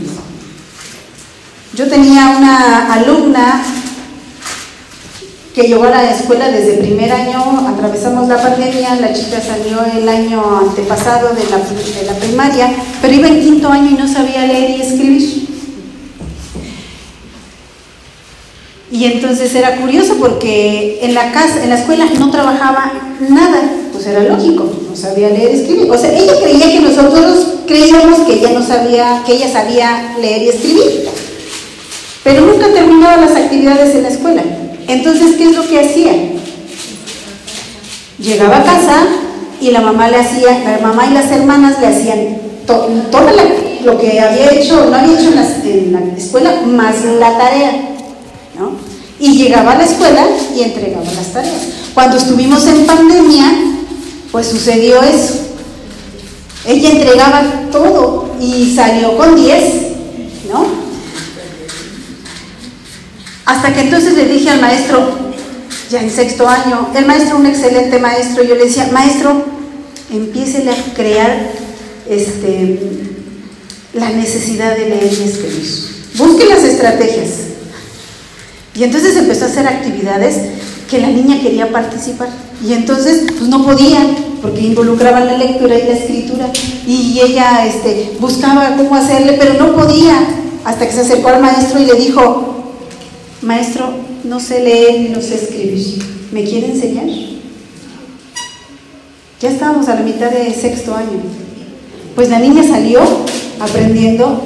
[1.75, 3.63] Yo tenía una alumna
[5.55, 10.09] que llegó a la escuela desde primer año, atravesamos la pandemia, la chica salió el
[10.09, 12.71] año antepasado de la, de la primaria,
[13.03, 15.50] pero iba en quinto año y no sabía leer y escribir.
[18.93, 22.93] Y entonces era curioso porque en la casa, en la escuela no trabajaba
[23.29, 25.91] nada, pues era lógico, no sabía leer y escribir.
[25.91, 30.43] O sea, ella creía que nosotros creíamos que ella no sabía, que ella sabía leer
[30.43, 31.09] y escribir.
[32.25, 34.43] Pero nunca terminaba las actividades en la escuela.
[34.89, 36.13] Entonces, ¿qué es lo que hacía?
[38.19, 39.07] Llegaba a casa
[39.61, 42.89] y la mamá le hacía, la mamá y las hermanas le hacían todo
[43.85, 47.90] lo que había hecho, no había hecho en la escuela, más la tarea.
[49.19, 51.63] Y llegaba a la escuela y entregaba las tareas.
[51.95, 53.53] Cuando estuvimos en pandemia,
[54.33, 55.35] pues sucedió eso.
[56.67, 57.43] Ella entregaba
[57.73, 59.65] todo y salió con 10,
[60.53, 60.67] ¿no?
[63.47, 65.11] Hasta que entonces le dije al maestro,
[65.91, 69.45] ya en sexto año, el maestro, un excelente maestro, yo le decía, maestro,
[70.13, 71.51] empiece a crear
[72.09, 72.79] este,
[73.95, 75.67] la necesidad de leer y escribir.
[76.17, 77.50] Busque las estrategias.
[78.75, 80.39] Y entonces empezó a hacer actividades
[80.89, 82.29] que la niña quería participar.
[82.67, 84.01] Y entonces, pues no podía,
[84.43, 86.51] porque involucraban la lectura y la escritura.
[86.87, 90.19] Y ella este, buscaba cómo hacerle, pero no podía.
[90.65, 92.75] Hasta que se acercó al maestro y le dijo,
[93.43, 96.05] maestro, no sé leer ni no sé escribir.
[96.33, 97.07] ¿Me quiere enseñar?
[99.41, 101.23] Ya estábamos a la mitad de sexto año.
[102.15, 103.01] Pues la niña salió
[103.59, 104.43] aprendiendo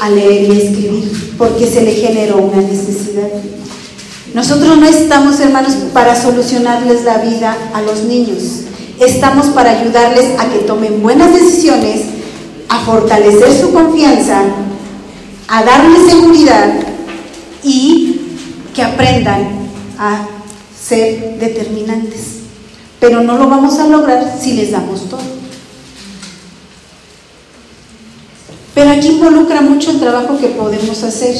[0.00, 3.28] a leer y escribir, porque se le generó una necesidad.
[4.34, 8.62] Nosotros no estamos, hermanos, para solucionarles la vida a los niños.
[9.00, 12.02] Estamos para ayudarles a que tomen buenas decisiones,
[12.68, 14.42] a fortalecer su confianza,
[15.48, 16.74] a darles seguridad
[17.64, 18.20] y
[18.74, 19.48] que aprendan
[19.98, 20.26] a
[20.80, 22.40] ser determinantes.
[23.00, 25.39] Pero no lo vamos a lograr si les damos todo.
[28.80, 31.36] Pero aquí involucra mucho el trabajo que podemos hacer.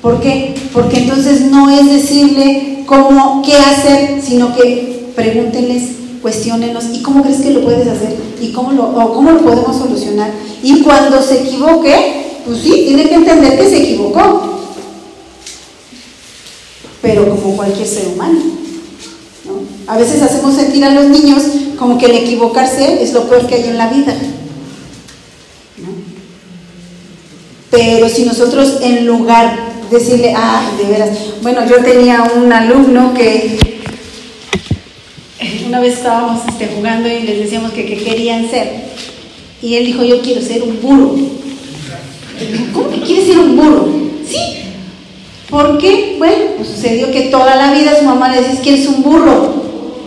[0.00, 0.54] ¿Por qué?
[0.72, 5.90] Porque entonces no es decirle cómo, qué hacer, sino que pregúntenles,
[6.22, 8.14] cuestionenlos, ¿y cómo crees que lo puedes hacer?
[8.40, 10.30] ¿Y cómo lo, o cómo lo podemos solucionar?
[10.62, 14.60] Y cuando se equivoque, pues sí, tiene que entender que se equivocó.
[17.02, 18.38] Pero como cualquier ser humano.
[19.46, 19.92] ¿no?
[19.92, 21.42] A veces hacemos sentir a los niños
[21.76, 24.14] como que el equivocarse es lo peor que hay en la vida.
[27.70, 29.56] Pero si nosotros en lugar
[29.90, 31.10] de decirle, ah, de veras,
[31.42, 33.58] bueno, yo tenía un alumno que
[35.66, 38.88] una vez estábamos este, jugando y les decíamos que, querían ser.
[39.62, 41.14] Y él dijo, yo quiero ser un burro.
[42.72, 43.88] ¿Cómo que quieres ser un burro?
[44.26, 44.38] Sí.
[45.50, 46.16] ¿Por qué?
[46.18, 49.58] Bueno, pues sucedió que toda la vida su mamá le decía, ¿quieres un burro?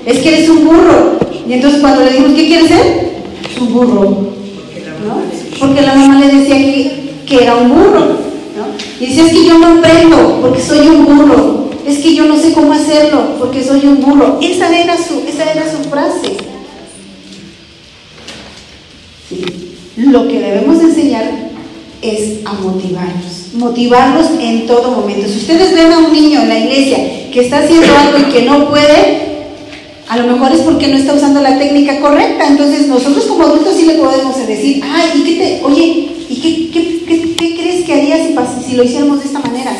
[0.05, 1.20] es que eres un burro.
[1.47, 3.12] Y entonces cuando le dijimos, ¿qué quieres ser?
[3.59, 4.03] Un burro.
[4.03, 5.22] ¿no?
[5.59, 7.01] Porque la mamá le decía que,
[7.32, 7.99] que era un burro.
[8.57, 8.65] ¿no?
[8.99, 11.69] Y decía, es que yo no aprendo porque soy un burro.
[11.88, 14.38] Es que yo no sé cómo hacerlo porque soy un burro.
[14.41, 16.38] Esa era su, esa era su frase.
[19.95, 21.51] Lo que debemos enseñar
[22.01, 25.27] es a motivarlos, motivarlos en todo momento.
[25.27, 28.41] Si ustedes ven a un niño en la iglesia que está haciendo algo y que
[28.43, 29.30] no puede,
[30.12, 32.45] a lo mejor es porque no está usando la técnica correcta.
[32.45, 37.55] Entonces nosotros como adultos sí le podemos decir, ay, ¿y qué te, oye, ¿y qué,
[37.55, 38.28] crees que harías
[38.68, 39.72] si, lo hiciéramos de esta manera?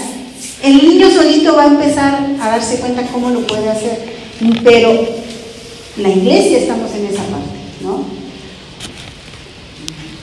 [0.64, 4.06] El niño solito va a empezar a darse cuenta cómo lo puede hacer,
[4.64, 5.06] pero
[5.98, 8.06] la iglesia estamos en esa parte, ¿no?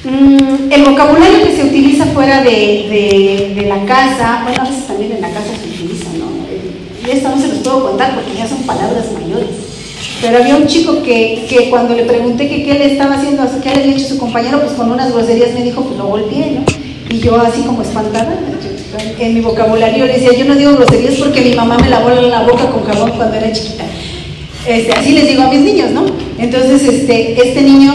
[0.04, 5.20] Mm, el vocabulario que se utiliza fuera de, la casa, bueno, a veces también en
[5.20, 7.06] la casa se utiliza, ¿no?
[7.06, 9.67] Y esto no se los puedo contar porque ya son palabras mayores.
[10.20, 13.82] Pero había un chico que, cuando le pregunté que qué le estaba haciendo, qué le
[13.82, 16.64] había hecho su compañero, pues con unas groserías me dijo, pues lo golpeé, ¿no?
[17.10, 18.38] Y yo así como espantada,
[19.18, 22.42] en mi vocabulario le decía, yo no digo groserías porque mi mamá me lavó la
[22.42, 23.84] boca con jabón cuando era chiquita.
[24.66, 26.04] Este, así les digo a mis niños, ¿no?
[26.38, 27.94] Entonces, este, este niño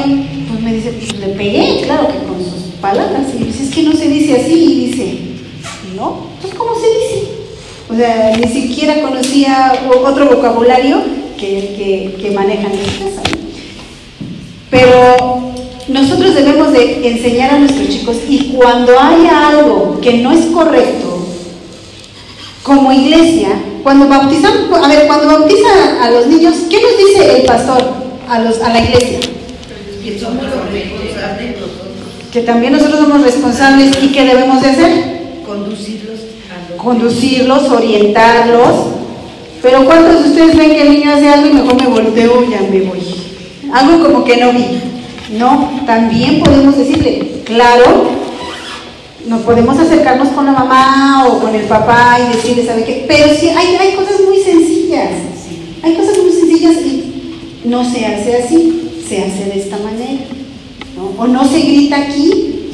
[0.63, 3.27] me dice, pues le pegué, claro que con sus palabras.
[3.39, 4.53] Y dice, es que no se dice así.
[4.53, 5.17] Y dice,
[5.95, 7.27] no, pues ¿cómo se dice?
[7.89, 9.73] O sea, ni siquiera conocía
[10.03, 11.01] otro vocabulario
[11.47, 13.21] que, que, manejan en casa.
[14.69, 15.51] Pero
[15.87, 21.27] nosotros debemos de enseñar a nuestros chicos y cuando haya algo que no es correcto,
[22.63, 23.49] como iglesia,
[23.83, 27.83] cuando bautizamos, a ver, cuando bautiza a los niños, ¿qué nos dice el pastor
[28.29, 29.19] a, los, a la iglesia?
[30.03, 31.55] que somos responsables
[32.31, 34.91] Que también nosotros somos responsables y ¿qué debemos de hacer?
[35.45, 36.19] Conducirlos.
[36.77, 39.02] Conducirlos, orientarlos.
[39.63, 42.51] Pero ¿cuántos de ustedes ven que el niño hace algo y mejor me volteo y
[42.51, 42.99] ya me voy?
[43.73, 44.81] Algo como que no vi.
[45.39, 48.11] No, también podemos decirle, claro,
[49.25, 53.05] nos podemos acercarnos con la mamá o con el papá y decirle, ¿sabe qué?
[53.07, 55.09] Pero sí, hay, hay cosas muy sencillas.
[55.81, 57.03] Hay cosas muy sencillas y
[57.65, 60.23] no se hace así se hace de esta manera,
[61.17, 62.69] O no se grita aquí,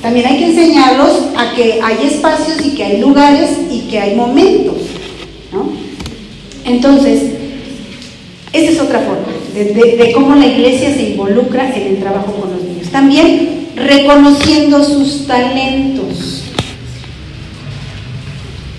[0.00, 4.14] También hay que enseñarlos a que hay espacios y que hay lugares y que hay
[4.14, 4.75] momentos,
[6.64, 7.22] Entonces,
[8.52, 12.62] esa es otra forma de, cómo la iglesia se involucra en el trabajo con los
[12.62, 12.88] niños.
[12.88, 16.42] También reconociendo sus talentos.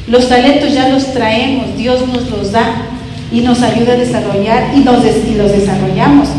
[0.07, 2.87] Los talentos ya los traemos, Dios nos los da
[3.31, 5.03] y nos ayuda a desarrollar y, los
[5.51, 6.29] desarrollamos.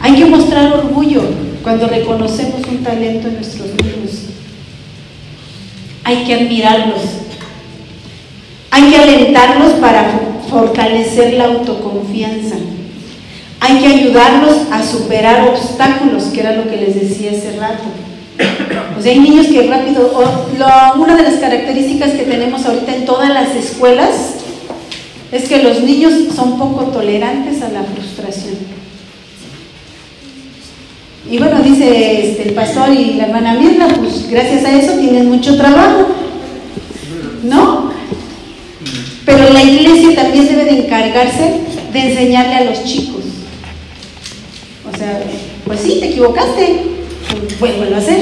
[0.00, 1.22] Hay que mostrar orgullo
[1.62, 4.22] cuando reconocemos un talento en nuestros niños.
[6.04, 7.02] Hay que admirarlos.
[8.70, 12.56] Hay que alentarlos para fortalecer la autoconfianza.
[13.60, 17.84] Hay que ayudarlos a superar obstáculos, que era lo que les decía hace rato.
[18.96, 20.12] O sea, hay niños que rápido,
[20.96, 24.34] una de las características que tenemos ahorita en todas las escuelas
[25.32, 28.54] es que los niños son poco tolerantes a la frustración.
[31.30, 35.28] Y bueno, dice este, el pastor y la hermana Mirna, pues gracias a eso tienen
[35.28, 36.06] mucho trabajo,
[37.42, 37.90] ¿no?
[39.28, 41.60] Pero la iglesia también debe de encargarse
[41.92, 43.24] de enseñarle a los chicos.
[44.90, 45.20] O sea,
[45.66, 46.80] pues sí, te equivocaste,
[47.60, 48.20] pues vuelvo a hacer.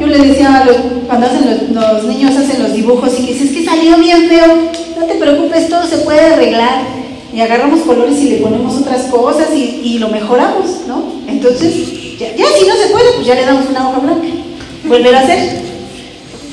[0.00, 3.64] Yo le decía a los, cuando hacen los, niños hacen los dibujos y dices que
[3.64, 4.46] salió bien feo,
[4.98, 6.82] no te preocupes, todo se puede arreglar.
[7.32, 11.04] Y agarramos colores y le ponemos otras cosas y, lo mejoramos, ¿no?
[11.28, 11.72] Entonces,
[12.18, 14.26] ya, si no se puede, pues ya le damos una hoja blanca.
[14.88, 15.60] Volver a hacer,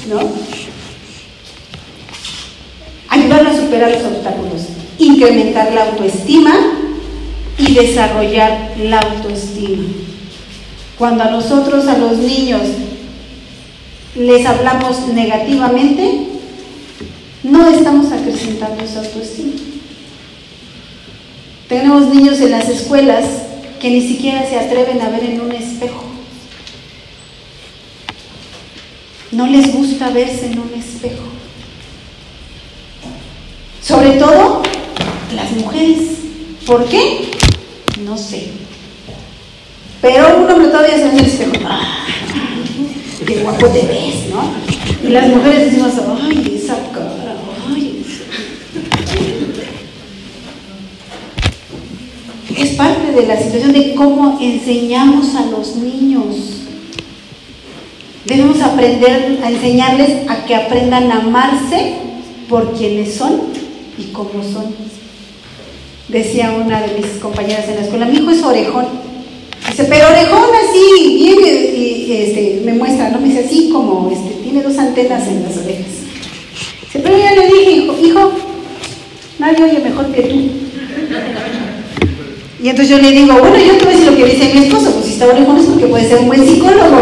[0.07, 0.19] ¿no?
[3.17, 4.67] Ayudarlo a superar los obstáculos,
[4.99, 6.53] incrementar la autoestima
[7.57, 9.85] y desarrollar la autoestima.
[10.99, 12.61] Cuando a nosotros, a los niños,
[14.15, 16.27] les hablamos negativamente,
[17.43, 19.53] no estamos acrecentando esa autoestima.
[21.67, 23.25] Tenemos niños en las escuelas
[23.79, 26.03] que ni siquiera se atreven a ver en un espejo.
[29.31, 31.36] No les gusta verse en un espejo.
[33.87, 34.63] Sobre todo
[35.33, 35.99] las mujeres.
[36.65, 37.31] ¿Por qué?
[38.03, 38.49] No sé.
[40.01, 41.53] Pero un hombre todavía se espejo.
[41.65, 42.05] ¡Ah!
[43.25, 45.07] ¡Qué guapo te ves, ¿no?
[45.07, 47.35] Y las mujeres decimos, ¡ay, esa cara!
[52.57, 56.35] es parte de la situación de cómo enseñamos a los niños.
[58.25, 61.93] Debemos aprender a enseñarles a que aprendan a amarse
[62.49, 63.66] por quienes son
[63.97, 64.75] y cómo son.
[66.07, 68.85] decía una de mis compañeras en la escuela, mi hijo es orejón.
[69.69, 71.39] Dice, pero orejón así, bien,
[71.75, 73.19] y, este, me muestra, ¿no?
[73.19, 75.85] Me dice así como, este, tiene dos antenas en las orejas.
[76.85, 78.31] Dice, pero ya le dije, hijo, hijo,
[79.39, 80.35] nadie oye mejor que tú.
[82.63, 84.65] Y entonces yo le digo, bueno, yo te voy a decir lo que dice mi
[84.65, 86.99] esposo, pues si está orejón es porque puede ser un buen psicólogo,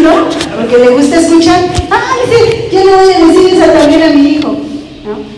[0.00, 0.28] ¿no?
[0.56, 4.30] Porque le gusta escuchar, ah, dice, yo le voy a decir eso también a mi
[4.30, 4.56] hijo,
[5.04, 5.35] ¿no?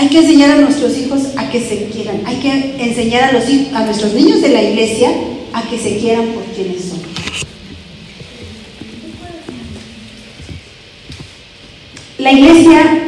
[0.00, 4.14] Hay que enseñar a nuestros hijos a que se quieran, hay que enseñar a, nuestros
[4.14, 5.10] niños de la iglesia
[5.52, 7.00] a que se quieran por quienes son.
[12.16, 13.02] La iglesia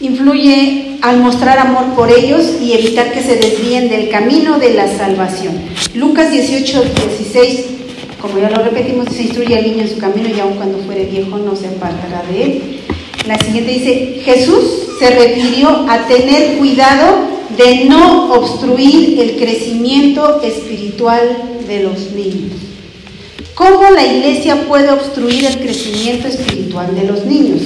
[0.00, 4.88] influye al mostrar amor por ellos y evitar que se desvíen del camino de la
[4.88, 5.60] salvación.
[5.94, 7.81] Lucas 18, 16,
[8.22, 11.06] como ya lo repetimos, se instruye al niño en su camino y aun cuando fuere
[11.06, 12.62] viejo no se apartará de él.
[13.26, 14.64] La siguiente dice, Jesús
[15.00, 21.20] se refirió a tener cuidado de no obstruir el crecimiento espiritual
[21.66, 22.52] de los niños.
[23.54, 27.62] ¿Cómo la iglesia puede obstruir el crecimiento espiritual de los niños?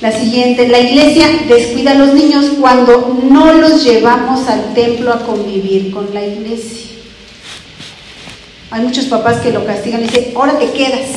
[0.00, 5.24] La siguiente, la iglesia descuida a los niños cuando no los llevamos al templo a
[5.24, 6.93] convivir con la iglesia.
[8.74, 11.10] Hay muchos papás que lo castigan y dicen, ahora te quedas.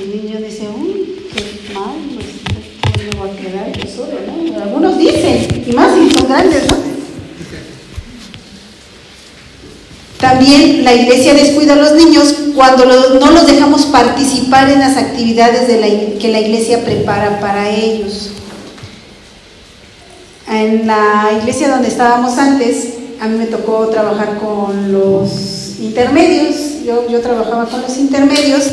[0.00, 4.62] El niño dice, uy, qué mal, pues me voy a quedar yo solo, ¿no?
[4.62, 6.76] Algunos dicen, y más si son grandes, ¿no?
[10.20, 15.66] También la iglesia descuida a los niños cuando no los dejamos participar en las actividades
[15.66, 18.30] de que la iglesia prepara para ellos.
[20.48, 22.90] En la iglesia donde estábamos antes,
[23.20, 28.64] a mí me tocó trabajar con los intermedios, yo, yo trabajaba con los intermedios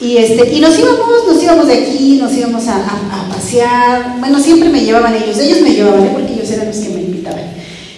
[0.00, 2.80] y, este, y nos íbamos, nos íbamos de aquí, nos íbamos a,
[3.30, 6.10] pasear, bueno, siempre me llevaban ellos, ellos me llevaban, ¿eh?
[6.12, 7.56] porque ellos eran los que me invitaban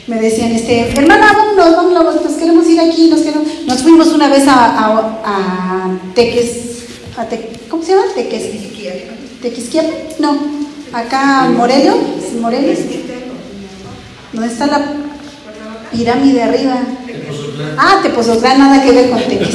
[0.08, 3.46] me decían, este, hermana, vámonos, vámonos, nos queremos ir aquí, nos queremos.
[3.66, 6.86] Nos fuimos una vez a, a, a Teques,
[7.16, 7.26] a
[7.68, 8.06] ¿cómo se llama?
[8.14, 8.42] Teques.
[9.42, 9.92] Tequisquiapan.
[10.18, 10.38] No,
[10.92, 11.96] acá en Morelos,
[12.40, 12.78] Morelos.
[14.32, 14.92] ¿Dónde está la
[15.92, 16.78] pirámide arriba?
[17.76, 19.54] Ah, Tepozotlán, nada que ver con Teques.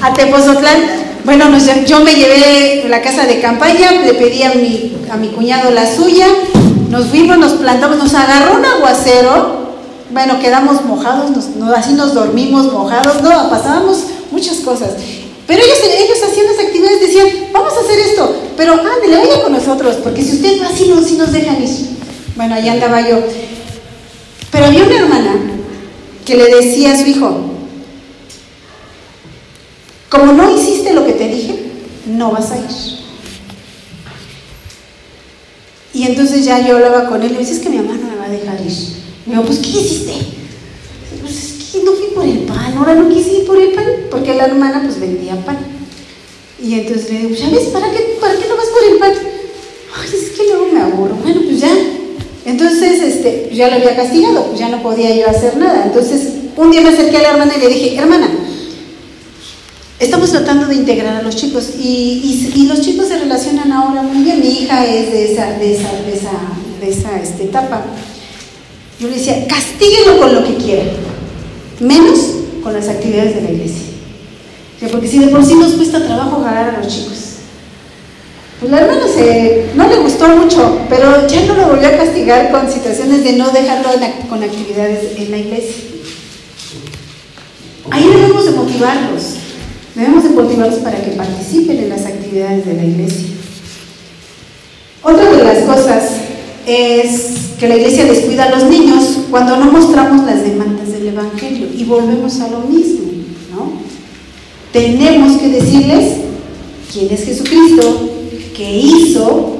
[0.00, 0.76] a Tepozotlán,
[1.24, 1.46] bueno,
[1.86, 5.92] yo me llevé la casa de campaña, le pedí a mi, a mi cuñado la
[5.92, 6.26] suya,
[6.88, 9.62] nos fuimos, nos plantamos, nos agarró un aguacero,
[10.10, 11.30] bueno, quedamos mojados,
[11.76, 14.90] así nos dormimos mojados, no, pasábamos muchas cosas.
[15.46, 19.52] Pero ellos, ellos hacían las actividades, decían, vamos a hacer esto, pero ándale, vaya con
[19.52, 21.70] nosotros, porque si usted va así, no, si nos dejan ir.
[22.36, 23.18] Bueno, ahí andaba yo.
[24.50, 25.51] Pero había una hermana
[26.24, 27.40] que le decía a su hijo,
[30.08, 31.72] como no hiciste lo que te dije,
[32.06, 33.02] no vas a ir.
[35.94, 38.08] Y entonces ya yo hablaba con él y me dice, es que mi mamá no
[38.08, 38.72] me va a dejar ir.
[39.26, 40.14] Y digo, pues, ¿qué hiciste?
[41.20, 43.84] Pues es que no fui por el pan, ahora no quise ir por el pan,
[44.10, 45.58] porque la hermana pues vendía pan.
[46.62, 47.64] Y entonces le digo, ¿ya ves?
[47.68, 49.12] ¿Para qué, ¿para qué no vas por el pan?
[49.96, 51.16] Ay, es que luego me aburro.
[51.16, 51.68] Bueno, pues ya.
[52.44, 55.84] Entonces, este, ya lo había castigado, pues ya no podía yo hacer nada.
[55.86, 58.28] Entonces, un día me acerqué a la hermana y le dije, hermana,
[60.02, 64.40] Estamos tratando de integrar a los chicos y, los chicos se relacionan ahora muy bien.
[64.40, 66.32] Mi hija es de esa, de esa, de esa,
[66.80, 67.84] de esa este, etapa.
[68.98, 70.88] Yo le decía, castíguenlo con lo que quieran,
[71.78, 72.18] menos
[72.64, 73.86] con las actividades de la iglesia.
[74.90, 77.18] porque si de por sí nos cuesta trabajo jalar a los chicos.
[78.62, 79.02] Pues la hermana
[79.74, 83.50] no le gustó mucho, pero ya no lo volvió a castigar con situaciones de no
[83.50, 83.88] dejarlo
[84.28, 85.82] con actividades en la iglesia.
[87.90, 89.22] Ahí debemos de motivarlos.
[89.96, 93.30] Debemos de motivarlos para que participen en las actividades de la iglesia.
[95.02, 96.10] Otra de las cosas
[96.64, 101.66] es que la iglesia descuida a los niños cuando no mostramos las demandas del Evangelio
[101.76, 103.10] y volvemos a lo mismo,
[103.52, 103.72] ¿no?
[104.72, 106.18] Tenemos que decirles
[106.92, 108.11] quién es Jesucristo,
[108.62, 109.56] qué hizo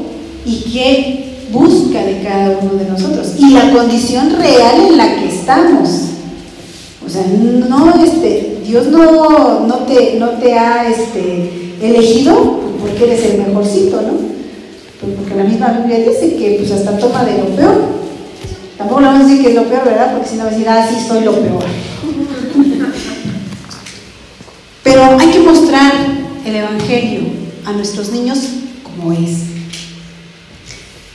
[0.47, 5.29] y qué busca de cada uno de nosotros y la condición real en la que
[5.29, 5.89] estamos.
[7.05, 13.25] O sea, no este, Dios no, no, te, no te ha este, elegido porque eres
[13.25, 14.13] el mejorcito, ¿no?
[15.01, 18.03] Pues porque la misma Biblia dice que pues hasta toma de lo peor.
[18.79, 20.13] Tampoco le vamos a decir que es lo peor, ¿verdad?
[20.13, 21.65] Porque si no va a decir, ah, sí, soy lo peor.
[24.85, 25.93] Pero hay que mostrar
[26.45, 27.23] el Evangelio
[27.65, 28.39] a nuestros niños
[29.11, 29.31] es.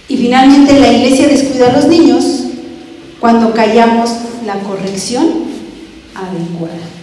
[0.09, 2.25] Y finalmente la iglesia descuida a los niños
[3.19, 4.09] cuando callamos
[4.45, 5.27] la corrección
[6.15, 6.97] adecuada.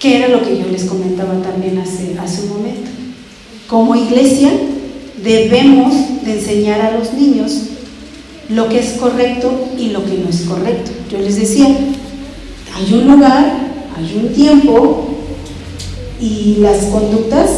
[0.00, 2.90] que era lo que yo les comentaba también hace, hace un momento.
[3.68, 4.50] Como iglesia
[5.22, 5.92] debemos
[6.24, 7.52] de enseñar a los niños
[8.48, 10.90] lo que es correcto y lo que no es correcto.
[11.12, 11.66] Yo les decía,
[12.74, 13.58] hay un lugar,
[13.94, 15.08] hay un tiempo
[16.18, 17.50] y las conductas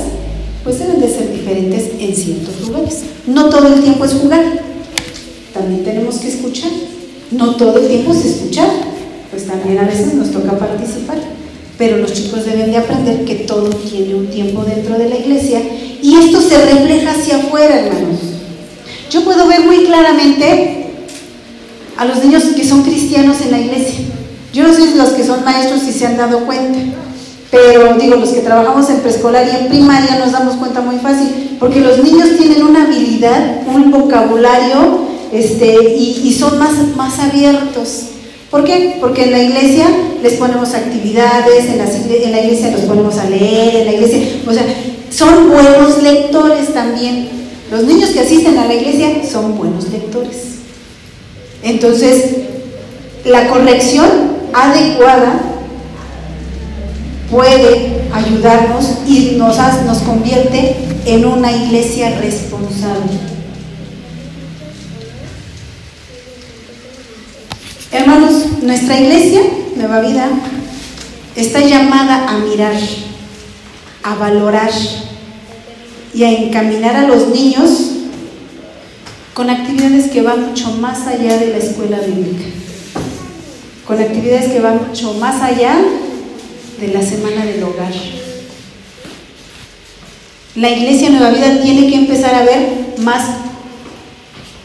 [0.64, 3.02] pues deben de ser diferentes en ciertos lugares.
[3.26, 4.44] No todo el tiempo es jugar,
[5.52, 6.70] también tenemos que escuchar.
[7.30, 8.68] No todo el tiempo es escuchar,
[9.30, 11.18] pues también a veces nos toca participar.
[11.78, 15.60] Pero los chicos deben de aprender que todo tiene un tiempo dentro de la iglesia
[16.02, 18.20] y esto se refleja hacia afuera, hermanos.
[19.10, 20.86] Yo puedo ver muy claramente
[21.96, 24.00] a los niños que son cristianos en la iglesia.
[24.52, 26.78] Yo no sé los que son maestros si se han dado cuenta,
[27.52, 31.58] pero digo, los que trabajamos en preescolar y en primaria nos damos cuenta muy fácil,
[31.60, 35.00] porque los niños tienen una habilidad, un vocabulario
[35.30, 38.04] este, y, son más, más abiertos.
[38.50, 38.96] ¿Por qué?
[39.00, 39.86] Porque en la iglesia
[40.22, 44.40] les ponemos actividades, en la, en la iglesia los ponemos a leer, en la iglesia,
[44.46, 44.64] o sea,
[45.10, 47.28] son buenos lectores también.
[47.70, 50.36] Los niños que asisten a la iglesia son buenos lectores.
[51.62, 52.34] Entonces,
[53.26, 54.08] la corrección
[54.54, 55.51] adecuada
[57.32, 59.56] puede ayudarnos y nos,
[60.02, 60.76] convierte
[61.06, 63.10] en una iglesia responsable.
[67.90, 69.40] Hermanos, nuestra iglesia,
[69.76, 70.28] Nueva Vida,
[71.34, 72.76] está llamada a mirar,
[74.02, 74.70] a valorar
[76.14, 77.70] y a encaminar a los niños
[79.32, 82.44] con actividades que van mucho más allá de la escuela bíblica,
[83.86, 85.76] con actividades que van mucho más allá
[86.82, 87.92] de la semana del hogar.
[90.56, 93.24] La iglesia Nueva Vida tiene que empezar a ver más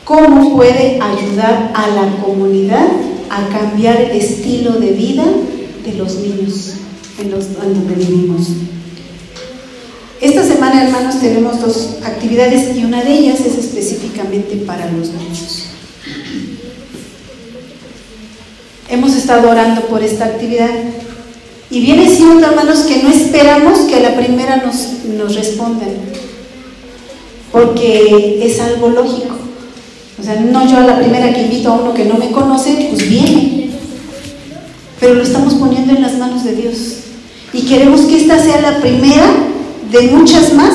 [0.04, 2.88] cómo puede ayudar a la comunidad
[3.30, 5.26] a cambiar el estilo de vida
[5.86, 6.74] de los niños
[7.20, 8.48] en, los, donde vivimos.
[10.20, 15.66] Esta semana, hermanos, tenemos dos actividades y una de ellas es específicamente para los niños.
[18.90, 20.72] Hemos estado orando por esta actividad
[21.70, 25.90] y viene siendo, hermanos, que no esperamos que a la primera nos, nos respondan,
[27.52, 29.36] porque es algo lógico.
[30.20, 32.88] O sea, no yo a la primera que invito a uno que no me conoce,
[32.90, 33.70] pues viene.
[35.00, 36.78] Pero lo estamos poniendo en las manos de Dios.
[37.54, 39.28] Y queremos que esta sea la primera
[39.92, 40.74] de muchas más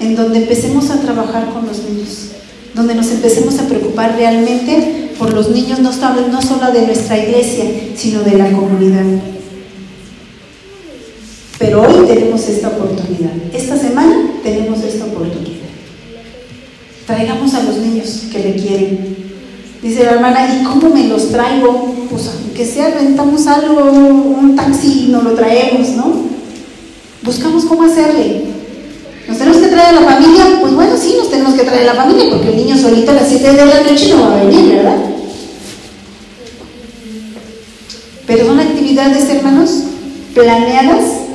[0.00, 2.28] en donde empecemos a trabajar con los niños,
[2.74, 7.64] donde nos empecemos a preocupar realmente por los niños, no, no solo de nuestra iglesia,
[7.96, 9.04] sino de la comunidad.
[11.58, 15.66] Pero hoy tenemos esta oportunidad, esta semana tenemos esta oportunidad.
[17.06, 19.16] Traigamos a los niños que le quieren.
[19.82, 21.94] Dice la hermana, ¿y cómo me los traigo?
[22.10, 26.26] Pues aunque sea, rentamos algo, un taxi nos lo traemos, ¿no?
[27.22, 28.44] Buscamos cómo hacerle.
[29.26, 30.58] ¿Nos tenemos que traer a la familia?
[30.60, 33.14] Pues bueno, sí, nos tenemos que traer a la familia, porque el niño solito a
[33.14, 34.96] las 7 de la noche no va a venir, ¿verdad?
[38.26, 39.70] Pero son actividades, hermanos,
[40.34, 41.25] planeadas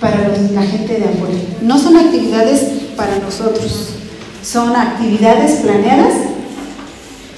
[0.00, 1.38] para la gente de afuera.
[1.62, 2.60] No son actividades
[2.96, 3.96] para nosotros
[4.46, 6.12] son actividades planeadas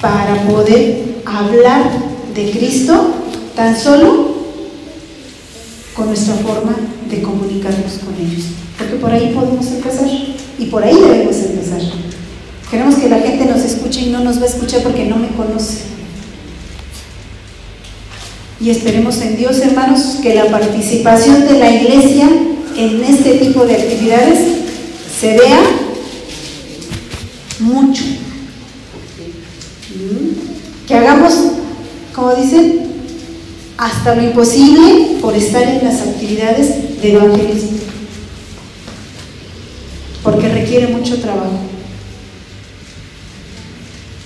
[0.01, 1.91] para poder hablar
[2.35, 3.15] de Cristo
[3.57, 4.37] tan solo
[5.95, 6.77] con nuestra forma
[7.11, 8.49] de comunicarnos con ellos.
[8.77, 10.07] Porque por ahí podemos empezar
[10.59, 11.81] y por ahí debemos empezar.
[12.71, 15.29] Queremos que la gente nos escuche y no nos va a escuchar porque no me
[15.29, 15.85] conoce.
[18.61, 22.29] Y esperemos en Dios, hermanos, que la participación de la iglesia
[22.77, 24.39] en este tipo de actividades
[25.21, 25.61] se vea
[27.61, 28.03] mucho.
[30.87, 31.35] Que hagamos,
[32.15, 32.89] como dicen,
[33.77, 37.79] hasta lo imposible por estar en las actividades de evangelismo.
[40.23, 41.59] Porque requiere mucho trabajo.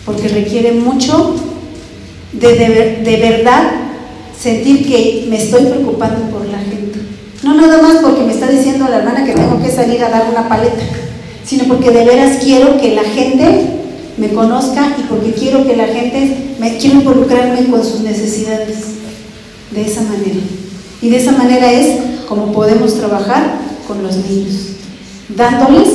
[0.07, 1.37] Porque requiere mucho
[2.33, 3.92] de, de, verdad
[4.43, 6.99] sentir que me estoy preocupando por la gente.
[7.43, 10.29] No nada más porque me está diciendo la hermana que tengo que salir a dar
[10.31, 10.83] una paleta
[11.45, 13.67] sino porque de veras quiero que la gente
[14.17, 18.79] me conozca y porque quiero que la gente, me quiero involucrarme con sus necesidades
[19.71, 20.41] de esa manera.
[21.01, 24.77] Y de esa manera es como podemos trabajar con los niños,
[25.37, 25.89] dándoles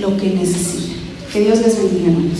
[0.00, 0.96] lo que necesitan.
[1.32, 2.38] Que Dios les bendiga, hermanos.